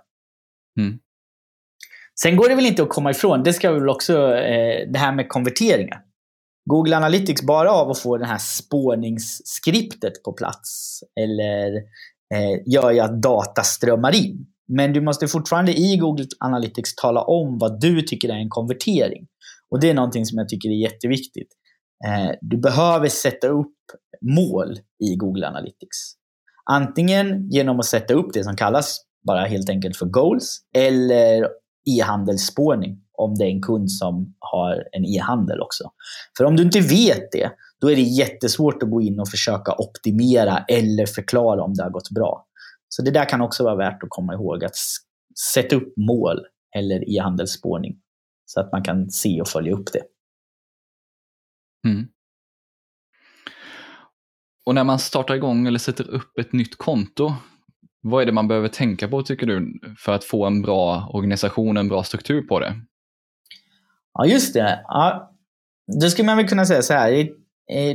Mm. 0.80 0.98
Sen 2.22 2.36
går 2.36 2.48
det 2.48 2.54
väl 2.54 2.66
inte 2.66 2.82
att 2.82 2.88
komma 2.88 3.10
ifrån, 3.10 3.42
det 3.42 3.52
ska 3.52 3.72
väl 3.72 3.88
också, 3.88 4.34
eh, 4.34 4.90
det 4.92 4.98
här 4.98 5.12
med 5.12 5.28
konverteringar. 5.28 6.00
Google 6.70 6.96
Analytics, 6.96 7.42
bara 7.42 7.72
av 7.72 7.90
att 7.90 7.98
få 7.98 8.16
det 8.16 8.26
här 8.26 8.38
spårningsskriptet 8.38 10.22
på 10.24 10.32
plats, 10.32 11.00
eller 11.20 11.76
eh, 12.34 12.62
gör 12.66 12.90
ju 12.90 13.00
att 13.00 13.22
data 13.22 13.62
strömmar 13.62 14.14
in. 14.14 14.46
Men 14.68 14.92
du 14.92 15.00
måste 15.00 15.28
fortfarande 15.28 15.72
i 15.72 15.96
Google 15.96 16.24
Analytics 16.40 16.94
tala 16.94 17.22
om 17.22 17.58
vad 17.58 17.80
du 17.80 18.02
tycker 18.02 18.28
är 18.28 18.36
en 18.36 18.48
konvertering. 18.48 19.26
Och 19.70 19.80
det 19.80 19.90
är 19.90 19.94
någonting 19.94 20.26
som 20.26 20.38
jag 20.38 20.48
tycker 20.48 20.68
är 20.68 20.82
jätteviktigt. 20.82 21.48
Eh, 22.06 22.30
du 22.40 22.56
behöver 22.56 23.08
sätta 23.08 23.48
upp 23.48 23.76
mål 24.36 24.76
i 25.04 25.16
Google 25.16 25.48
Analytics. 25.48 26.14
Antingen 26.70 27.50
genom 27.50 27.80
att 27.80 27.86
sätta 27.86 28.14
upp 28.14 28.32
det 28.32 28.44
som 28.44 28.56
kallas 28.56 29.00
bara 29.26 29.46
helt 29.46 29.70
enkelt 29.70 29.96
för 29.96 30.06
goals 30.06 30.60
eller 30.76 31.48
e-handelsspårning 31.86 33.00
om 33.12 33.34
det 33.34 33.44
är 33.44 33.48
en 33.48 33.62
kund 33.62 33.92
som 33.92 34.34
har 34.38 34.84
en 34.92 35.04
e-handel 35.04 35.60
också. 35.60 35.84
För 36.36 36.44
om 36.44 36.56
du 36.56 36.62
inte 36.62 36.80
vet 36.80 37.32
det, 37.32 37.50
då 37.80 37.90
är 37.90 37.96
det 37.96 38.02
jättesvårt 38.02 38.82
att 38.82 38.90
gå 38.90 39.00
in 39.00 39.20
och 39.20 39.28
försöka 39.28 39.74
optimera 39.78 40.58
eller 40.58 41.06
förklara 41.06 41.62
om 41.62 41.74
det 41.74 41.82
har 41.82 41.90
gått 41.90 42.10
bra. 42.10 42.46
Så 42.88 43.02
det 43.02 43.10
där 43.10 43.24
kan 43.24 43.40
också 43.40 43.64
vara 43.64 43.76
värt 43.76 44.02
att 44.02 44.10
komma 44.10 44.34
ihåg, 44.34 44.64
att 44.64 44.76
sätta 45.54 45.76
upp 45.76 45.92
mål 45.96 46.38
eller 46.76 47.16
e-handelsspårning 47.16 47.96
så 48.44 48.60
att 48.60 48.72
man 48.72 48.82
kan 48.82 49.10
se 49.10 49.40
och 49.40 49.48
följa 49.48 49.72
upp 49.72 49.92
det. 49.92 50.02
Mm. 51.88 52.08
Och 54.66 54.74
när 54.74 54.84
man 54.84 54.98
startar 54.98 55.34
igång 55.34 55.66
eller 55.66 55.78
sätter 55.78 56.10
upp 56.10 56.38
ett 56.38 56.52
nytt 56.52 56.78
konto, 56.78 57.34
vad 58.02 58.22
är 58.22 58.26
det 58.26 58.32
man 58.32 58.48
behöver 58.48 58.68
tänka 58.68 59.08
på 59.08 59.22
tycker 59.22 59.46
du 59.46 59.80
för 59.98 60.12
att 60.12 60.24
få 60.24 60.46
en 60.46 60.62
bra 60.62 61.10
organisation, 61.12 61.76
en 61.76 61.88
bra 61.88 62.02
struktur 62.02 62.42
på 62.42 62.60
det? 62.60 62.74
Ja, 64.14 64.26
just 64.26 64.54
det. 64.54 64.84
Ja, 64.88 65.32
då 66.00 66.10
skulle 66.10 66.26
man 66.26 66.36
väl 66.36 66.48
kunna 66.48 66.64
säga 66.64 66.82
så 66.82 66.92
här. 66.92 67.28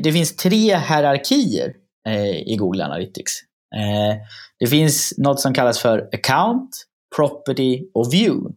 Det 0.04 0.12
finns 0.12 0.36
tre 0.36 0.78
hierarkier 0.78 1.74
eh, 2.08 2.52
i 2.52 2.56
Google 2.60 2.86
Analytics. 2.86 3.32
Eh, 3.76 4.18
det 4.60 4.68
finns 4.68 5.14
något 5.18 5.40
som 5.40 5.54
kallas 5.54 5.80
för 5.80 6.10
account, 6.14 6.70
property 7.16 7.84
och 7.94 8.14
view. 8.14 8.56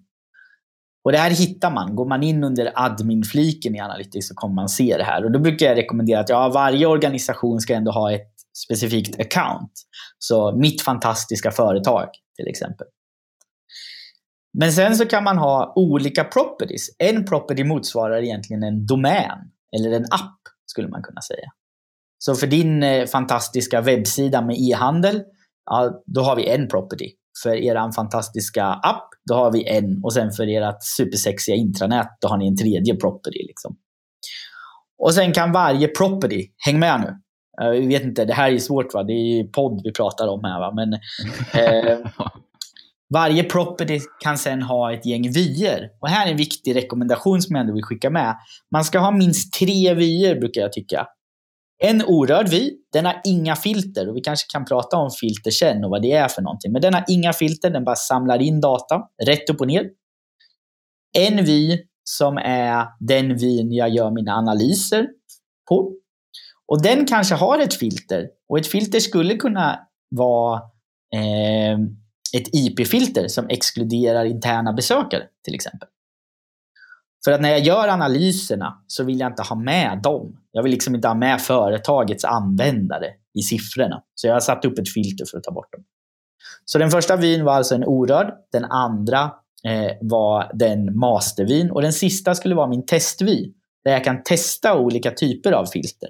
Och 1.04 1.12
det 1.12 1.18
här 1.18 1.30
hittar 1.30 1.70
man. 1.70 1.96
Går 1.96 2.08
man 2.08 2.22
in 2.22 2.44
under 2.44 2.72
admin-fliken 2.74 3.74
i 3.74 3.80
Analytics 3.80 4.28
så 4.28 4.34
kommer 4.34 4.54
man 4.54 4.68
se 4.68 4.96
det 4.96 5.04
här. 5.04 5.24
Och 5.24 5.32
då 5.32 5.38
brukar 5.38 5.66
jag 5.66 5.76
rekommendera 5.76 6.20
att 6.20 6.28
ja, 6.28 6.48
varje 6.48 6.86
organisation 6.86 7.60
ska 7.60 7.74
ändå 7.74 7.90
ha 7.90 8.12
ett 8.12 8.37
specifikt 8.64 9.20
account. 9.20 9.72
Så 10.18 10.56
mitt 10.56 10.82
fantastiska 10.82 11.50
företag 11.50 12.08
till 12.36 12.48
exempel. 12.48 12.86
Men 14.58 14.72
sen 14.72 14.96
så 14.96 15.06
kan 15.06 15.24
man 15.24 15.38
ha 15.38 15.72
olika 15.76 16.24
properties. 16.24 16.90
En 16.98 17.24
property 17.24 17.64
motsvarar 17.64 18.22
egentligen 18.22 18.62
en 18.62 18.86
domän 18.86 19.38
eller 19.76 19.90
en 19.90 20.04
app 20.04 20.38
skulle 20.66 20.88
man 20.88 21.02
kunna 21.02 21.20
säga. 21.20 21.48
Så 22.18 22.34
för 22.34 22.46
din 22.46 22.82
eh, 22.82 23.06
fantastiska 23.06 23.80
webbsida 23.80 24.42
med 24.42 24.56
e-handel, 24.58 25.22
ja, 25.64 26.02
då 26.06 26.20
har 26.20 26.36
vi 26.36 26.48
en 26.48 26.68
property. 26.68 27.10
För 27.42 27.54
er 27.54 27.92
fantastiska 27.92 28.64
app, 28.64 29.08
då 29.28 29.34
har 29.34 29.52
vi 29.52 29.68
en. 29.68 30.00
Och 30.04 30.12
sen 30.12 30.30
för 30.30 30.46
ert 30.46 30.82
supersexiga 30.82 31.56
intranät, 31.56 32.18
då 32.20 32.28
har 32.28 32.36
ni 32.36 32.48
en 32.48 32.56
tredje 32.56 32.96
property. 32.96 33.38
Liksom. 33.38 33.76
Och 34.98 35.14
sen 35.14 35.32
kan 35.32 35.52
varje 35.52 35.88
property, 35.88 36.46
häng 36.66 36.78
med 36.78 37.00
nu, 37.00 37.20
jag 37.58 37.86
vet 37.86 38.02
inte, 38.02 38.24
det 38.24 38.34
här 38.34 38.52
är 38.52 38.58
svårt 38.58 38.94
va? 38.94 39.02
Det 39.02 39.12
är 39.12 39.44
podd 39.44 39.80
vi 39.84 39.92
pratar 39.92 40.28
om 40.28 40.44
här 40.44 40.60
va. 40.60 40.72
Men 40.74 40.92
eh, 41.62 41.98
varje 43.14 43.44
property 43.44 44.00
kan 44.20 44.38
sen 44.38 44.62
ha 44.62 44.92
ett 44.92 45.06
gäng 45.06 45.32
vyer. 45.32 45.90
Och 46.00 46.08
här 46.08 46.26
är 46.26 46.30
en 46.30 46.36
viktig 46.36 46.76
rekommendation 46.76 47.42
som 47.42 47.56
jag 47.56 47.60
ändå 47.60 47.74
vill 47.74 47.84
skicka 47.84 48.10
med. 48.10 48.36
Man 48.72 48.84
ska 48.84 48.98
ha 48.98 49.10
minst 49.10 49.52
tre 49.52 49.94
vyer 49.94 50.40
brukar 50.40 50.60
jag 50.60 50.72
tycka. 50.72 51.06
En 51.82 52.02
orörd 52.06 52.48
vy, 52.48 52.70
den 52.92 53.04
har 53.04 53.20
inga 53.24 53.56
filter 53.56 54.08
och 54.08 54.16
vi 54.16 54.20
kanske 54.20 54.46
kan 54.52 54.64
prata 54.64 54.96
om 54.96 55.10
filter 55.20 55.50
sen 55.50 55.84
och 55.84 55.90
vad 55.90 56.02
det 56.02 56.12
är 56.12 56.28
för 56.28 56.42
någonting. 56.42 56.72
Men 56.72 56.82
den 56.82 56.94
har 56.94 57.04
inga 57.08 57.32
filter, 57.32 57.70
den 57.70 57.84
bara 57.84 57.96
samlar 57.96 58.42
in 58.42 58.60
data 58.60 59.02
rätt 59.26 59.50
upp 59.50 59.60
och 59.60 59.66
ner. 59.66 59.84
En 61.18 61.44
vy 61.44 61.78
som 62.04 62.36
är 62.36 62.86
den 63.00 63.36
vyn 63.36 63.72
jag 63.72 63.88
gör 63.88 64.10
mina 64.10 64.32
analyser 64.32 65.06
på. 65.68 65.92
Och 66.68 66.82
den 66.82 67.06
kanske 67.06 67.34
har 67.34 67.58
ett 67.58 67.74
filter. 67.74 68.28
Och 68.48 68.58
ett 68.58 68.66
filter 68.66 69.00
skulle 69.00 69.36
kunna 69.36 69.80
vara 70.10 70.60
eh, 71.14 71.78
ett 72.36 72.48
IP-filter 72.52 73.28
som 73.28 73.48
exkluderar 73.48 74.24
interna 74.24 74.72
besökare 74.72 75.22
till 75.44 75.54
exempel. 75.54 75.88
För 77.24 77.32
att 77.32 77.40
när 77.40 77.48
jag 77.48 77.60
gör 77.60 77.88
analyserna 77.88 78.82
så 78.86 79.04
vill 79.04 79.20
jag 79.20 79.32
inte 79.32 79.42
ha 79.42 79.56
med 79.56 80.00
dem. 80.02 80.40
Jag 80.52 80.62
vill 80.62 80.72
liksom 80.72 80.94
inte 80.94 81.08
ha 81.08 81.14
med 81.14 81.40
företagets 81.40 82.24
användare 82.24 83.06
i 83.38 83.42
siffrorna. 83.42 84.02
Så 84.14 84.26
jag 84.26 84.34
har 84.34 84.40
satt 84.40 84.64
upp 84.64 84.78
ett 84.78 84.92
filter 84.92 85.24
för 85.30 85.38
att 85.38 85.44
ta 85.44 85.52
bort 85.52 85.72
dem. 85.72 85.84
Så 86.64 86.78
den 86.78 86.90
första 86.90 87.16
vyn 87.16 87.44
var 87.44 87.52
alltså 87.52 87.74
en 87.74 87.84
orörd. 87.84 88.34
Den 88.52 88.64
andra 88.64 89.22
eh, 89.64 89.92
var 90.00 90.50
den 90.54 90.98
mastervin. 90.98 91.70
Och 91.70 91.82
den 91.82 91.92
sista 91.92 92.34
skulle 92.34 92.54
vara 92.54 92.66
min 92.66 92.86
testvin. 92.86 93.54
Där 93.84 93.92
jag 93.92 94.04
kan 94.04 94.22
testa 94.22 94.78
olika 94.78 95.10
typer 95.10 95.52
av 95.52 95.66
filter. 95.66 96.08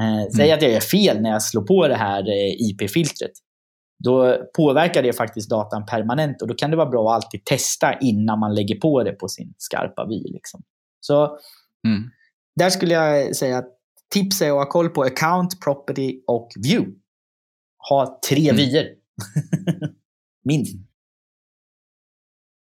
Eh, 0.00 0.30
säg 0.36 0.44
mm. 0.44 0.56
att 0.56 0.62
jag 0.62 0.72
gör 0.72 0.80
fel 0.80 1.20
när 1.20 1.30
jag 1.30 1.42
slår 1.42 1.62
på 1.62 1.88
det 1.88 1.94
här 1.94 2.28
eh, 2.28 2.52
IP-filtret. 2.52 3.32
Då 4.04 4.36
påverkar 4.56 5.02
det 5.02 5.12
faktiskt 5.12 5.50
datan 5.50 5.86
permanent 5.86 6.42
och 6.42 6.48
då 6.48 6.54
kan 6.54 6.70
det 6.70 6.76
vara 6.76 6.90
bra 6.90 7.10
att 7.10 7.24
alltid 7.24 7.44
testa 7.44 7.98
innan 7.98 8.38
man 8.38 8.54
lägger 8.54 8.80
på 8.80 9.02
det 9.02 9.12
på 9.12 9.28
sin 9.28 9.54
skarpa 9.58 10.06
vy. 10.06 10.22
Liksom. 10.32 10.62
Så 11.00 11.38
mm. 11.86 12.10
där 12.56 12.70
skulle 12.70 12.94
jag 12.94 13.36
säga 13.36 13.58
att 13.58 13.68
tips 14.14 14.42
är 14.42 14.50
att 14.50 14.52
ha 14.52 14.68
koll 14.68 14.88
på 14.88 15.02
account, 15.02 15.60
property 15.60 16.20
och 16.26 16.48
view. 16.56 16.92
Ha 17.88 18.20
tre 18.28 18.48
mm. 18.48 18.56
vyer. 18.56 18.88
Minst. 20.44 20.76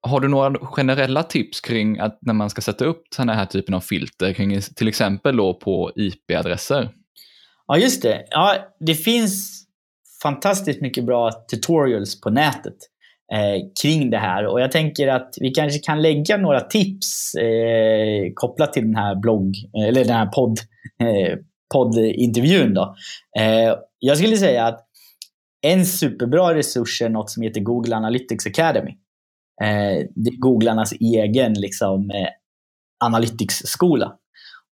Har 0.07 0.21
du 0.21 0.29
några 0.29 0.67
generella 0.67 1.23
tips 1.23 1.61
kring 1.61 1.99
att 1.99 2.19
när 2.23 2.35
man 2.35 2.51
ska 2.51 2.61
sätta 2.61 2.85
upp 2.85 3.05
den 3.17 3.29
här 3.29 3.47
typen 3.47 3.75
av 3.75 3.81
filter, 3.81 4.33
kring 4.33 4.61
till 4.61 4.89
exempel 4.89 5.37
då 5.37 5.55
på 5.55 5.93
IP-adresser? 5.97 6.95
Ja, 7.73 7.79
just 7.79 8.03
det. 8.03 8.27
Ja, 8.31 8.57
det 8.81 8.95
finns 8.95 9.65
fantastiskt 10.23 10.81
mycket 10.81 11.05
bra 11.05 11.31
tutorials 11.51 12.21
på 12.21 12.31
nätet. 12.31 12.77
eh, 13.33 13.63
kring 13.83 14.11
det 14.11 14.19
här. 14.19 14.47
Och 14.47 14.61
jag 14.61 14.73
tänker 14.73 15.09
att 15.09 15.35
vi 15.41 15.51
kanske 15.51 15.79
kan 15.79 16.03
lägga 16.03 16.37
några 16.37 16.61
tips 16.61 17.35
eh, 17.35 18.33
kopplat 18.35 18.73
till 18.73 18.83
den 18.83 18.95
här 18.97 19.15
blogg, 19.15 19.55
eller 19.87 20.05
den 20.05 20.17
här 20.17 20.27
podd, 20.27 20.59
eh, 21.03 21.39
poddintervjun. 21.75 22.75
Då. 22.75 22.95
Eh, 23.39 23.75
jag 23.99 24.19
skulle 24.19 24.37
säga 24.37 24.67
att 24.67 24.81
en 25.67 25.87
superbra 25.87 26.55
resurs 26.55 27.03
är 27.03 27.09
något 27.09 27.31
som 27.31 27.43
heter 27.43 27.61
Google 27.61 27.97
Analytics 27.97 28.47
Academy. 28.47 28.91
Eh, 29.63 30.07
det 30.15 30.31
är 30.31 30.39
googlarnas 30.39 30.93
egen 30.93 31.55
liksom, 31.55 32.11
eh, 32.11 32.29
Analytics-skola. 33.05 34.13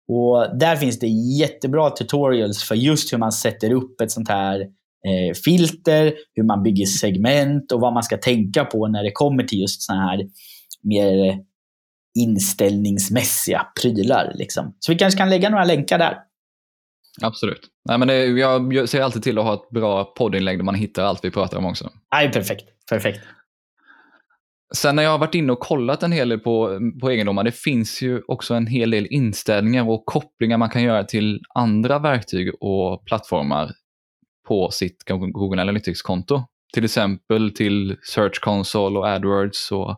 Och 0.07 0.57
där 0.59 0.75
finns 0.75 0.99
det 0.99 1.07
jättebra 1.39 1.89
tutorials 1.89 2.63
för 2.63 2.75
just 2.75 3.13
hur 3.13 3.17
man 3.17 3.31
sätter 3.31 3.73
upp 3.73 4.01
ett 4.01 4.11
sånt 4.11 4.29
här 4.29 4.59
eh, 5.07 5.33
filter, 5.45 6.13
hur 6.33 6.43
man 6.43 6.63
bygger 6.63 6.85
segment 6.85 7.71
och 7.71 7.81
vad 7.81 7.93
man 7.93 8.03
ska 8.03 8.17
tänka 8.17 8.65
på 8.65 8.87
när 8.87 9.03
det 9.03 9.11
kommer 9.11 9.43
till 9.43 9.59
just 9.59 9.81
såna 9.81 9.99
här 9.99 10.27
mer 10.83 11.39
inställningsmässiga 12.19 13.67
prylar. 13.81 14.31
Liksom. 14.35 14.75
Så 14.79 14.91
vi 14.91 14.97
kanske 14.97 15.17
kan 15.17 15.29
lägga 15.29 15.49
några 15.49 15.63
länkar 15.65 15.97
där. 15.97 16.17
Absolut. 17.21 17.61
Nej, 17.89 17.97
men 17.97 18.07
det, 18.07 18.25
jag 18.25 18.89
ser 18.89 19.01
alltid 19.01 19.23
till 19.23 19.37
att 19.37 19.43
ha 19.43 19.53
ett 19.53 19.69
bra 19.69 20.03
poddinlägg 20.03 20.59
där 20.59 20.63
man 20.63 20.75
hittar 20.75 21.03
allt 21.03 21.25
vi 21.25 21.31
pratar 21.31 21.57
om 21.57 21.65
också. 21.65 21.89
Nej, 22.15 22.31
perfekt. 22.31 22.65
perfekt. 22.89 23.19
Sen 24.77 24.95
när 24.95 25.03
jag 25.03 25.09
har 25.09 25.17
varit 25.17 25.35
inne 25.35 25.51
och 25.51 25.59
kollat 25.59 26.03
en 26.03 26.11
hel 26.11 26.29
del 26.29 26.39
på, 26.39 26.79
på 27.01 27.09
egendomar, 27.09 27.43
det 27.43 27.51
finns 27.51 28.01
ju 28.01 28.21
också 28.27 28.53
en 28.53 28.67
hel 28.67 28.91
del 28.91 29.07
inställningar 29.09 29.89
och 29.89 30.05
kopplingar 30.05 30.57
man 30.57 30.69
kan 30.69 30.83
göra 30.83 31.03
till 31.03 31.41
andra 31.55 31.99
verktyg 31.99 32.51
och 32.59 33.05
plattformar 33.05 33.71
på 34.47 34.71
sitt 34.71 35.03
Google 35.07 35.61
Analytics-konto. 35.61 36.43
Till 36.73 36.85
exempel 36.85 37.51
till 37.51 37.97
Search 38.01 38.39
Console 38.39 38.99
och 38.99 39.07
AdWords 39.07 39.71
och 39.71 39.97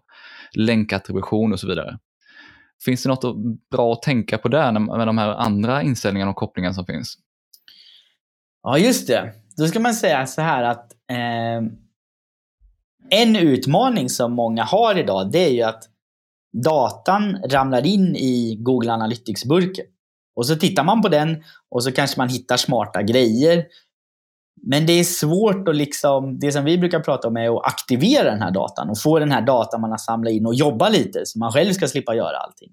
länkattribution 0.58 1.54
och 1.54 1.60
så 1.60 1.68
vidare. 1.68 1.98
Finns 2.86 3.04
det 3.04 3.10
något 3.10 3.36
bra 3.72 3.94
att 3.94 4.02
tänka 4.02 4.38
på 4.38 4.48
där 4.48 4.72
med 4.98 5.08
de 5.08 5.18
här 5.18 5.30
andra 5.30 5.84
inställningarna 5.84 6.32
och 6.32 6.38
kopplingarna 6.38 6.74
som 6.74 6.86
finns? 6.86 7.18
Ja, 8.64 8.78
just 8.78 9.08
det. 9.08 9.34
Då 9.58 9.68
ska 9.68 9.80
man 9.80 9.94
säga 9.94 10.26
så 10.26 10.42
här 10.42 10.64
att 10.64 10.92
eh, 11.12 11.62
en 13.10 13.36
utmaning 13.36 14.10
som 14.10 14.34
många 14.34 14.64
har 14.64 14.98
idag, 14.98 15.32
det 15.32 15.40
är 15.40 15.52
ju 15.52 15.62
att 15.62 15.84
datan 16.64 17.38
ramlar 17.50 17.86
in 17.86 18.16
i 18.16 18.56
Google 18.60 18.94
Analytics-burken. 18.94 19.86
Och 20.36 20.46
så 20.46 20.56
tittar 20.56 20.84
man 20.84 21.02
på 21.02 21.10
den 21.10 21.44
och 21.72 21.84
så 21.84 21.92
kanske 21.92 22.20
man 22.20 22.30
hittar 22.30 22.58
smarta 22.58 23.02
grejer. 23.04 23.66
Men 24.68 24.86
det 24.86 24.94
är 24.94 25.04
svårt 25.04 25.68
att 25.68 25.76
liksom, 25.76 26.40
det 26.40 26.52
som 26.52 26.66
vi 26.66 26.78
brukar 26.78 27.00
prata 27.00 27.28
om 27.28 27.38
är 27.38 27.58
att 27.58 27.66
aktivera 27.66 28.32
den 28.32 28.42
här 28.42 28.52
datan 28.52 28.90
och 28.90 29.02
få 29.02 29.20
den 29.20 29.32
här 29.32 29.42
datan 29.42 29.82
man 29.82 29.90
har 29.90 29.98
samlat 29.98 30.34
in 30.34 30.46
och 30.46 30.56
jobba 30.56 30.90
lite 30.90 31.26
så 31.26 31.40
man 31.40 31.52
själv 31.52 31.74
ska 31.74 31.88
slippa 31.88 32.16
göra 32.16 32.38
allting. 32.38 32.70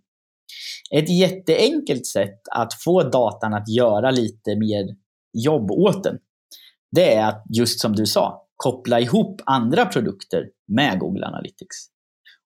Ett 0.95 1.11
jätteenkelt 1.11 2.07
sätt 2.07 2.41
att 2.51 2.75
få 2.75 3.03
datan 3.03 3.55
att 3.55 3.69
göra 3.69 4.11
lite 4.11 4.57
mer 4.57 4.85
jobb 5.33 5.71
åt 5.71 6.05
den, 6.05 6.19
det 6.91 7.15
är 7.15 7.29
att 7.29 7.45
just 7.49 7.81
som 7.81 7.97
du 7.97 8.07
sa, 8.07 8.42
koppla 8.57 9.01
ihop 9.01 9.41
andra 9.47 9.87
produkter 9.87 10.45
med 10.69 10.99
Google 10.99 11.27
Analytics. 11.27 11.77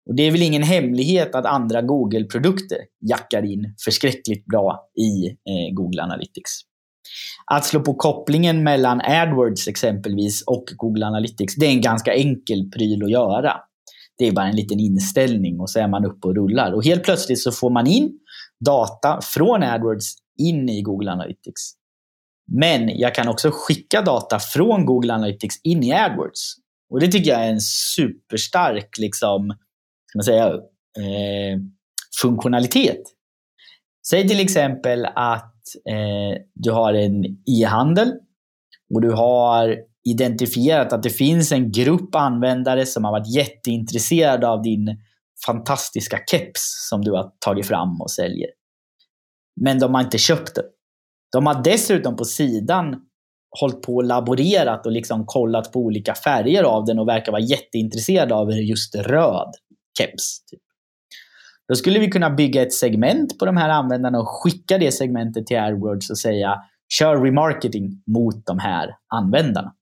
Och 0.08 0.16
Det 0.16 0.22
är 0.22 0.30
väl 0.30 0.42
ingen 0.42 0.62
hemlighet 0.62 1.34
att 1.34 1.46
andra 1.46 1.82
Google-produkter 1.82 2.78
jackar 3.00 3.44
in 3.44 3.74
förskräckligt 3.84 4.46
bra 4.46 4.88
i 4.98 5.26
eh, 5.26 5.74
Google 5.74 6.02
Analytics. 6.02 6.52
Att 7.46 7.64
slå 7.64 7.80
på 7.80 7.94
kopplingen 7.94 8.62
mellan 8.62 9.00
AdWords 9.00 9.68
exempelvis 9.68 10.42
och 10.46 10.64
Google 10.76 11.06
Analytics, 11.06 11.54
det 11.54 11.66
är 11.66 11.70
en 11.70 11.80
ganska 11.80 12.14
enkel 12.14 12.70
pryl 12.70 13.02
att 13.02 13.10
göra. 13.10 13.52
Det 14.18 14.26
är 14.26 14.32
bara 14.32 14.46
en 14.48 14.56
liten 14.56 14.80
inställning 14.80 15.60
och 15.60 15.70
så 15.70 15.78
är 15.78 15.88
man 15.88 16.04
uppe 16.04 16.28
och 16.28 16.34
rullar. 16.34 16.72
Och 16.72 16.84
helt 16.84 17.04
plötsligt 17.04 17.42
så 17.42 17.52
får 17.52 17.70
man 17.70 17.86
in 17.86 18.18
data 18.64 19.20
från 19.22 19.62
AdWords 19.62 20.14
in 20.38 20.68
i 20.68 20.82
Google 20.82 21.12
Analytics. 21.12 21.72
Men 22.52 22.98
jag 22.98 23.14
kan 23.14 23.28
också 23.28 23.50
skicka 23.52 24.02
data 24.02 24.38
från 24.38 24.86
Google 24.86 25.14
Analytics 25.14 25.60
in 25.62 25.82
i 25.82 25.92
AdWords. 25.92 26.54
Och 26.90 27.00
det 27.00 27.08
tycker 27.08 27.30
jag 27.30 27.44
är 27.44 27.50
en 27.50 27.60
superstark 27.60 28.98
liksom, 28.98 29.54
ska 30.06 30.18
man 30.18 30.24
säga, 30.24 30.46
eh, 30.98 31.58
funktionalitet. 32.22 33.02
Säg 34.08 34.28
till 34.28 34.40
exempel 34.40 35.06
att 35.06 35.54
eh, 35.88 36.42
du 36.54 36.70
har 36.70 36.94
en 36.94 37.24
e-handel 37.24 38.12
och 38.94 39.02
du 39.02 39.12
har 39.12 39.76
identifierat 40.08 40.92
att 40.92 41.02
det 41.02 41.10
finns 41.10 41.52
en 41.52 41.72
grupp 41.72 42.14
användare 42.14 42.86
som 42.86 43.04
har 43.04 43.12
varit 43.12 43.34
jätteintresserade 43.34 44.48
av 44.48 44.62
din 44.62 44.98
fantastiska 45.46 46.18
keps 46.30 46.88
som 46.90 47.02
du 47.02 47.12
har 47.12 47.32
tagit 47.38 47.66
fram 47.66 48.00
och 48.00 48.10
säljer. 48.10 48.48
Men 49.60 49.78
de 49.78 49.94
har 49.94 50.02
inte 50.02 50.18
köpt 50.18 50.54
den. 50.54 50.64
De 51.36 51.46
har 51.46 51.62
dessutom 51.64 52.16
på 52.16 52.24
sidan 52.24 52.96
hållit 53.60 53.82
på 53.82 53.94
och 53.94 54.04
laborerat 54.04 54.86
och 54.86 54.92
liksom 54.92 55.26
kollat 55.26 55.72
på 55.72 55.80
olika 55.80 56.14
färger 56.14 56.62
av 56.62 56.84
den 56.84 56.98
och 56.98 57.08
verkar 57.08 57.32
vara 57.32 57.42
jätteintresserade 57.42 58.34
av 58.34 58.52
just 58.52 58.94
röd 58.94 59.54
keps. 59.98 60.44
Typ. 60.44 60.60
Då 61.68 61.74
skulle 61.74 61.98
vi 61.98 62.08
kunna 62.08 62.30
bygga 62.30 62.62
ett 62.62 62.72
segment 62.72 63.38
på 63.38 63.46
de 63.46 63.56
här 63.56 63.68
användarna 63.68 64.18
och 64.18 64.28
skicka 64.28 64.78
det 64.78 64.92
segmentet 64.92 65.46
till 65.46 65.58
AdWords 65.58 66.10
och 66.10 66.18
säga 66.18 66.62
kör 66.98 67.24
remarketing 67.24 68.02
mot 68.06 68.46
de 68.46 68.58
här 68.58 68.96
användarna. 69.14 69.74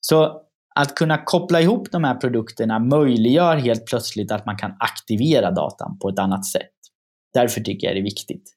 Så 0.00 0.40
att 0.74 0.94
kunna 0.94 1.24
koppla 1.24 1.60
ihop 1.60 1.90
de 1.90 2.04
här 2.04 2.14
produkterna 2.14 2.78
möjliggör 2.78 3.56
helt 3.56 3.86
plötsligt 3.86 4.32
att 4.32 4.46
man 4.46 4.56
kan 4.56 4.76
aktivera 4.78 5.50
datan 5.50 5.98
på 5.98 6.08
ett 6.08 6.18
annat 6.18 6.46
sätt. 6.46 6.72
Därför 7.34 7.60
tycker 7.60 7.86
jag 7.86 7.96
det 7.96 8.00
är 8.00 8.04
viktigt. 8.04 8.53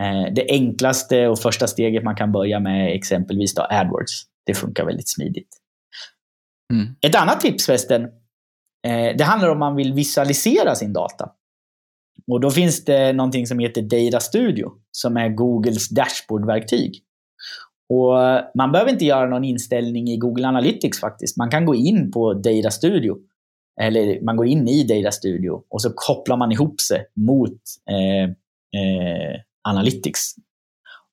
Eh, 0.00 0.32
det 0.34 0.46
enklaste 0.50 1.28
och 1.28 1.38
första 1.38 1.66
steget 1.66 2.04
man 2.04 2.16
kan 2.16 2.32
börja 2.32 2.60
med 2.60 2.90
är 2.90 2.94
exempelvis 2.94 3.54
då 3.54 3.66
AdWords. 3.70 4.22
Det 4.46 4.54
funkar 4.54 4.84
väldigt 4.84 5.08
smidigt. 5.08 5.48
Mm. 6.72 6.86
Ett 7.00 7.14
annat 7.14 7.40
tips 7.40 7.66
förresten, 7.66 8.02
eh, 8.86 9.16
det 9.18 9.24
handlar 9.24 9.48
om 9.48 9.58
man 9.58 9.76
vill 9.76 9.92
visualisera 9.92 10.74
sin 10.74 10.92
data. 10.92 11.30
Och 12.30 12.40
Då 12.40 12.50
finns 12.50 12.84
det 12.84 13.12
någonting 13.12 13.46
som 13.46 13.58
heter 13.58 13.82
Data 13.82 14.20
Studio 14.20 14.72
som 14.90 15.16
är 15.16 15.28
Googles 15.28 15.88
dashboardverktyg. 15.88 17.02
Och 17.88 18.14
Man 18.54 18.72
behöver 18.72 18.92
inte 18.92 19.04
göra 19.04 19.28
någon 19.28 19.44
inställning 19.44 20.08
i 20.08 20.16
Google 20.16 20.48
Analytics 20.48 21.00
faktiskt. 21.00 21.36
Man 21.36 21.50
kan 21.50 21.66
gå 21.66 21.74
in 21.74 22.12
på 22.12 22.34
Data 22.34 22.70
Studio. 22.70 23.16
Eller 23.80 24.20
man 24.20 24.36
går 24.36 24.46
in 24.46 24.68
i 24.68 24.84
Data 24.84 25.12
Studio 25.12 25.62
och 25.68 25.82
så 25.82 25.92
kopplar 25.94 26.36
man 26.36 26.52
ihop 26.52 26.80
sig 26.80 27.04
mot 27.14 27.60
eh, 27.90 28.30
eh, 28.80 29.40
Analytics. 29.66 30.34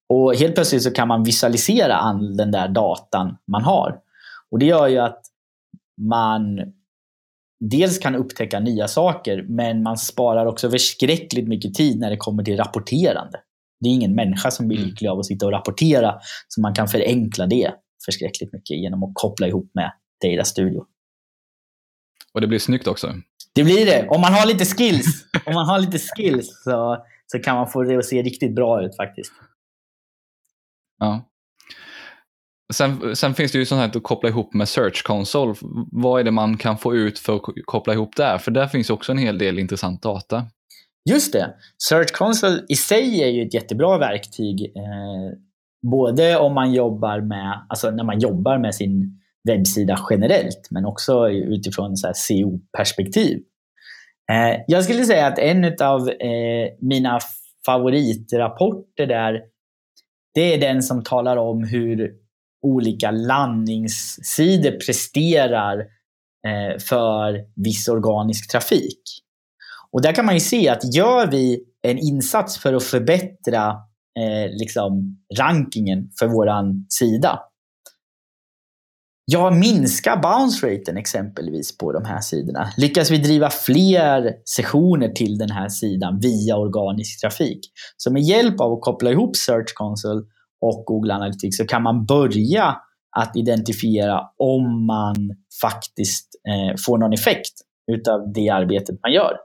Och 0.10 0.36
Helt 0.36 0.56
plötsligt 0.56 0.84
så 0.84 0.92
kan 0.92 1.08
man 1.08 1.24
visualisera 1.24 1.96
all 1.96 2.38
den 2.38 2.52
där 2.52 2.68
datan 2.68 3.38
man 3.52 3.64
har. 3.64 4.00
Och 4.52 4.60
Det 4.60 4.66
gör 4.66 4.88
ju 4.88 4.98
att 4.98 5.22
man 6.02 6.60
dels 7.60 8.00
kan 8.00 8.16
upptäcka 8.16 8.60
nya 8.60 8.88
saker, 8.88 9.46
men 9.50 9.84
man 9.84 9.98
sparar 9.98 10.46
också 10.46 10.70
förskräckligt 10.70 11.48
mycket 11.48 11.74
tid 11.74 12.00
när 12.00 12.10
det 12.10 12.18
kommer 12.18 12.44
till 12.44 12.58
rapporterande. 12.58 13.40
Det 13.80 13.90
är 13.90 13.94
ingen 13.94 14.16
människa 14.16 14.52
som 14.52 14.68
blir 14.68 14.78
mm. 14.78 14.90
lycklig 14.90 15.10
av 15.10 15.20
att 15.20 15.26
sitta 15.26 15.46
och 15.46 15.52
rapportera, 15.52 16.16
så 16.48 16.62
man 16.62 16.74
kan 16.74 16.88
förenkla 16.88 17.46
det 17.46 17.74
förskräckligt 18.06 18.54
mycket 18.54 18.78
genom 18.78 19.04
att 19.04 19.12
koppla 19.14 19.48
ihop 19.48 19.72
med 19.74 19.92
Data 20.26 20.46
Studio. 20.46 20.84
Och 22.34 22.42
det 22.42 22.48
blir 22.48 22.60
snyggt 22.60 22.88
också. 22.88 23.14
Det 23.56 23.64
blir 23.64 23.86
det. 23.86 24.08
Om 24.10 24.22
man 24.22 24.34
har 24.34 24.46
lite 24.46 24.66
skills, 24.66 25.26
om 25.46 25.54
man 25.54 25.66
har 25.66 25.80
lite 25.80 26.00
skills 26.00 26.64
så, 26.64 27.06
så 27.34 27.40
kan 27.40 27.56
man 27.56 27.68
få 27.68 27.84
det 27.84 27.98
att 27.98 28.06
se 28.06 28.22
riktigt 28.22 28.56
bra 28.56 28.84
ut 28.84 28.96
faktiskt. 28.96 29.34
Ja. 31.00 31.30
Sen, 32.74 33.16
sen, 33.16 33.34
finns 33.34 33.52
det 33.52 33.58
ju 33.58 33.66
sånt 33.66 33.82
här 33.82 33.98
att 33.98 34.04
koppla 34.04 34.30
ihop 34.30 34.54
med 34.54 34.70
Search 34.70 35.04
Console. 35.04 35.56
Vad 35.92 36.20
är 36.20 36.24
det 36.24 36.32
man 36.32 36.58
kan 36.58 36.78
få 36.78 36.96
ut 36.96 37.20
för 37.20 37.36
att 37.36 37.42
koppla 37.66 37.94
ihop 37.94 38.16
där? 38.16 38.38
För 38.38 38.52
där 38.52 38.68
finns 38.68 38.90
också 38.90 39.12
en 39.12 39.18
hel 39.18 39.38
del 39.38 39.60
intressant 39.60 40.02
data. 40.02 40.48
Just 41.10 41.34
det. 41.34 41.54
Search 41.90 42.12
Console 42.12 42.62
i 42.70 42.76
sig 42.76 43.24
är 43.24 43.28
ju 43.28 43.42
ett 43.42 43.54
jättebra 43.54 43.98
verktyg. 43.98 44.62
Eh, 44.62 45.38
både 45.92 46.38
om 46.38 46.54
man 46.54 46.74
jobbar 46.74 47.22
med, 47.22 47.66
alltså 47.70 47.92
när 47.92 48.04
man 48.04 48.20
jobbar 48.20 48.58
med 48.58 48.76
sin 48.76 49.20
webbsida 49.48 50.00
generellt, 50.10 50.68
men 50.72 50.86
också 50.86 51.30
utifrån 51.30 51.96
SEO-perspektiv. 51.98 53.40
Eh, 54.32 54.62
jag 54.68 54.84
skulle 54.84 55.06
säga 55.06 55.28
att 55.28 55.40
en 55.40 55.66
av 55.82 56.10
eh, 56.10 56.70
mina 56.82 57.20
favoritrapporter 57.66 59.08
där, 59.08 59.42
det 60.34 60.54
är 60.54 60.60
den 60.60 60.84
som 60.84 61.04
talar 61.04 61.38
om 61.38 61.64
hur 61.64 62.12
olika 62.66 63.12
landningssidor 63.12 64.72
presterar 64.72 65.80
eh, 66.48 66.80
för 66.80 67.46
viss 67.64 67.88
organisk 67.88 68.52
trafik. 68.52 69.02
Och 69.92 70.02
där 70.02 70.14
kan 70.14 70.26
man 70.26 70.34
ju 70.34 70.40
se 70.40 70.70
att 70.70 70.96
gör 70.96 71.28
vi 71.28 71.64
en 71.82 71.98
insats 71.98 72.58
för 72.58 72.74
att 72.74 72.84
förbättra 72.84 73.70
eh, 74.20 74.52
liksom 74.52 75.18
rankingen 75.38 76.10
för 76.20 76.28
vår 76.28 76.50
sida, 76.90 77.40
ja, 79.26 79.52
minska 79.52 80.18
bounce 80.18 80.68
raten 80.68 80.98
exempelvis 80.98 81.78
på 81.78 81.92
de 81.92 82.06
här 82.06 82.20
sidorna? 82.20 82.70
Lyckas 82.78 83.12
vi 83.12 83.18
driva 83.18 83.50
fler 83.50 84.34
sessioner 84.46 85.10
till 85.10 85.38
den 85.38 85.52
här 85.52 85.70
sidan 85.70 86.20
via 86.20 86.58
organisk 86.58 87.22
trafik? 87.22 87.60
Så 87.98 88.12
med 88.12 88.22
hjälp 88.22 88.60
av 88.60 88.74
att 88.74 88.82
koppla 88.82 89.12
ihop 89.12 89.36
Search 89.36 89.74
Console 89.74 90.22
och 90.62 90.84
Google 90.86 91.14
Analytics 91.14 91.58
så 91.58 91.66
kan 91.66 91.84
man 91.84 92.06
börja 92.06 92.76
att 93.18 93.36
identifiera 93.36 94.22
om 94.38 94.86
man 94.86 95.16
faktiskt 95.62 96.30
eh, 96.48 96.76
får 96.86 96.98
någon 96.98 97.14
effekt 97.14 97.54
utav 97.92 98.34
det 98.34 98.50
arbetet 98.50 98.96
man 99.04 99.14
gör. 99.14 99.38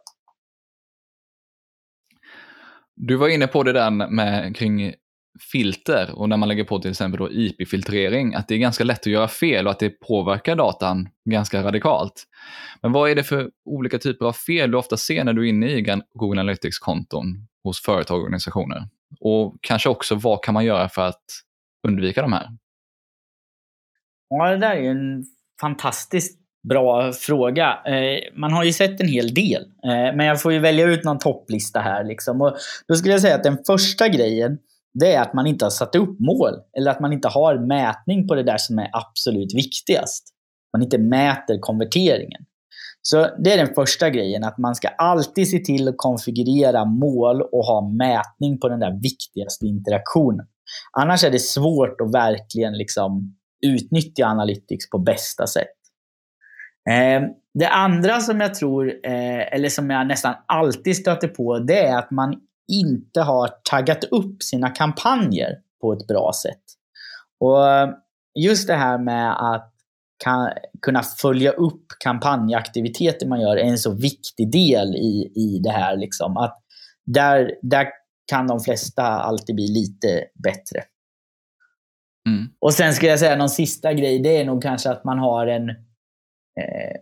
Du 2.97 3.17
var 3.17 3.29
inne 3.29 3.47
på 3.47 3.63
det 3.63 3.73
där 3.73 3.91
med 3.91 4.57
kring 4.57 4.95
filter 5.53 6.11
och 6.15 6.29
när 6.29 6.37
man 6.37 6.49
lägger 6.49 6.65
på 6.65 6.79
till 6.79 6.91
exempel 6.91 7.29
IP-filtrering, 7.31 8.35
att 8.35 8.49
det 8.49 8.55
är 8.55 8.59
ganska 8.59 8.85
lätt 8.85 9.01
att 9.01 9.07
göra 9.07 9.29
fel 9.29 9.67
och 9.67 9.73
att 9.73 9.79
det 9.79 9.91
påverkar 9.91 10.57
datan 10.57 11.09
ganska 11.31 11.63
radikalt. 11.63 12.25
Men 12.83 12.93
vad 12.93 13.11
är 13.11 13.15
det 13.15 13.25
för 13.25 13.51
olika 13.65 13.99
typer 13.99 14.27
av 14.27 14.33
fel 14.33 14.71
du 14.71 14.77
ofta 14.77 14.97
ser 14.97 15.25
när 15.25 15.33
du 15.33 15.45
är 15.45 15.49
inne 15.49 15.67
i 15.67 16.01
Google 16.15 16.41
Analytics-konton 16.41 17.47
hos 17.65 17.83
företag 17.83 18.17
och 18.17 18.23
organisationer? 18.23 18.89
Och 19.21 19.57
kanske 19.61 19.89
också 19.89 20.15
vad 20.15 20.45
kan 20.45 20.55
man 20.55 20.65
göra 20.65 20.89
för 20.89 21.03
att 21.03 21.25
undvika 21.89 22.23
de 22.23 22.33
här? 22.33 22.49
Ja, 24.31 24.51
det 24.51 24.57
där 24.57 24.77
är 24.77 24.91
en 24.91 25.25
fantastiskt 25.61 26.39
bra 26.69 27.13
fråga. 27.13 27.79
Eh, 27.87 28.19
man 28.35 28.53
har 28.53 28.65
ju 28.65 28.73
sett 28.73 29.01
en 29.01 29.09
hel 29.09 29.35
del, 29.35 29.63
eh, 29.63 30.17
men 30.17 30.27
jag 30.27 30.43
får 30.43 30.53
ju 30.53 30.59
välja 30.59 30.87
ut 30.87 31.05
någon 31.05 31.19
topplista 31.19 31.81
här. 31.81 32.05
Liksom. 32.05 32.43
Och 32.43 32.57
då 32.89 32.95
skulle 32.95 33.15
jag 33.15 33.21
säga 33.21 33.35
att 33.35 33.43
den 33.43 33.59
första 33.67 34.09
grejen, 34.09 34.59
det 35.01 35.13
är 35.13 35.23
att 35.23 35.35
man 35.35 35.47
inte 35.47 35.65
har 35.65 35.71
satt 35.71 35.95
upp 35.95 36.21
mål. 36.21 36.55
Eller 36.79 36.91
att 36.91 37.01
man 37.01 37.13
inte 37.13 37.29
har 37.29 37.59
mätning 37.59 38.29
på 38.29 38.35
det 38.35 38.43
där 38.43 38.59
som 38.59 38.79
är 38.79 38.91
absolut 38.93 39.55
viktigast. 39.55 40.25
Man 40.73 40.83
inte 40.83 40.99
mäter 40.99 41.59
konverteringen. 41.61 42.45
Så 43.03 43.29
det 43.39 43.53
är 43.53 43.57
den 43.57 43.75
första 43.75 44.11
grejen, 44.11 44.45
att 44.45 44.59
man 44.59 44.75
ska 44.75 44.89
alltid 44.89 45.49
se 45.49 45.59
till 45.59 45.89
att 45.89 45.95
konfigurera 45.97 46.85
mål 46.85 47.43
och 47.43 47.65
ha 47.65 47.91
mätning 47.91 48.61
på 48.61 48.69
den 48.69 48.81
där 48.81 49.01
viktigaste 49.03 49.67
interaktionen. 49.67 50.47
Annars 50.93 51.25
är 51.25 51.31
det 51.31 51.39
svårt 51.39 52.01
att 52.01 52.15
verkligen 52.15 52.73
liksom 52.79 53.37
utnyttja 53.67 54.27
Analytics 54.27 54.91
på 54.91 54.99
bästa 54.99 55.47
sätt. 55.47 55.79
Ehm, 56.91 57.23
det 57.55 57.69
andra 57.69 58.21
som 58.21 58.41
jag 58.41 58.55
tror, 58.55 58.89
eh, 58.89 59.55
eller 59.55 59.69
som 59.69 59.91
jag 59.91 60.07
nästan 60.07 60.35
alltid 60.47 60.97
stöter 60.97 61.29
på, 61.29 61.59
det 61.59 61.79
är 61.79 61.99
att 61.99 62.11
man 62.11 62.41
inte 62.69 63.21
har 63.21 63.51
taggat 63.71 64.05
upp 64.05 64.43
sina 64.43 64.71
kampanjer 64.71 65.53
på 65.81 65.93
ett 65.93 66.07
bra 66.07 66.33
sätt. 66.43 66.63
Och 67.41 67.59
just 68.35 68.67
det 68.67 68.75
här 68.75 68.99
med 68.99 69.55
att 69.55 69.75
kan, 70.25 70.53
kunna 70.83 71.03
följa 71.03 71.51
upp 71.51 71.85
kampanjaktiviteter 72.05 73.27
man 73.27 73.41
gör 73.41 73.57
är 73.57 73.65
en 73.65 73.79
så 73.79 73.95
viktig 73.95 74.53
del 74.53 74.97
i, 74.97 75.33
i 75.35 75.61
det 75.63 75.71
här. 75.71 75.97
Liksom. 75.97 76.37
Att 76.37 76.59
där, 77.07 77.55
där 77.63 77.89
kan 78.31 78.47
de 78.47 78.61
flesta 78.61 79.03
alltid 79.03 79.55
bli 79.55 79.69
lite 79.69 80.25
bättre. 80.45 80.83
Mm. 82.29 82.49
Och 82.61 82.75
sen 82.75 82.95
skulle 82.95 83.11
jag 83.11 83.19
säga 83.19 83.37
någon 83.37 83.49
sista 83.49 83.93
grej. 83.93 84.19
Det 84.19 84.41
är 84.41 84.45
nog 84.45 84.63
kanske 84.63 84.91
att 84.91 85.05
man 85.05 85.19
har 85.19 85.47
en... 85.47 85.69
Eh, 85.69 86.97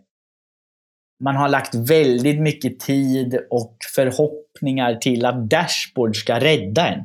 man 1.23 1.35
har 1.35 1.49
lagt 1.49 1.75
väldigt 1.75 2.41
mycket 2.41 2.79
tid 2.79 3.39
och 3.49 3.77
förhoppningar 3.95 4.95
till 4.95 5.25
att 5.25 5.49
Dashboard 5.49 6.15
ska 6.15 6.39
rädda 6.39 6.87
en. 6.87 7.03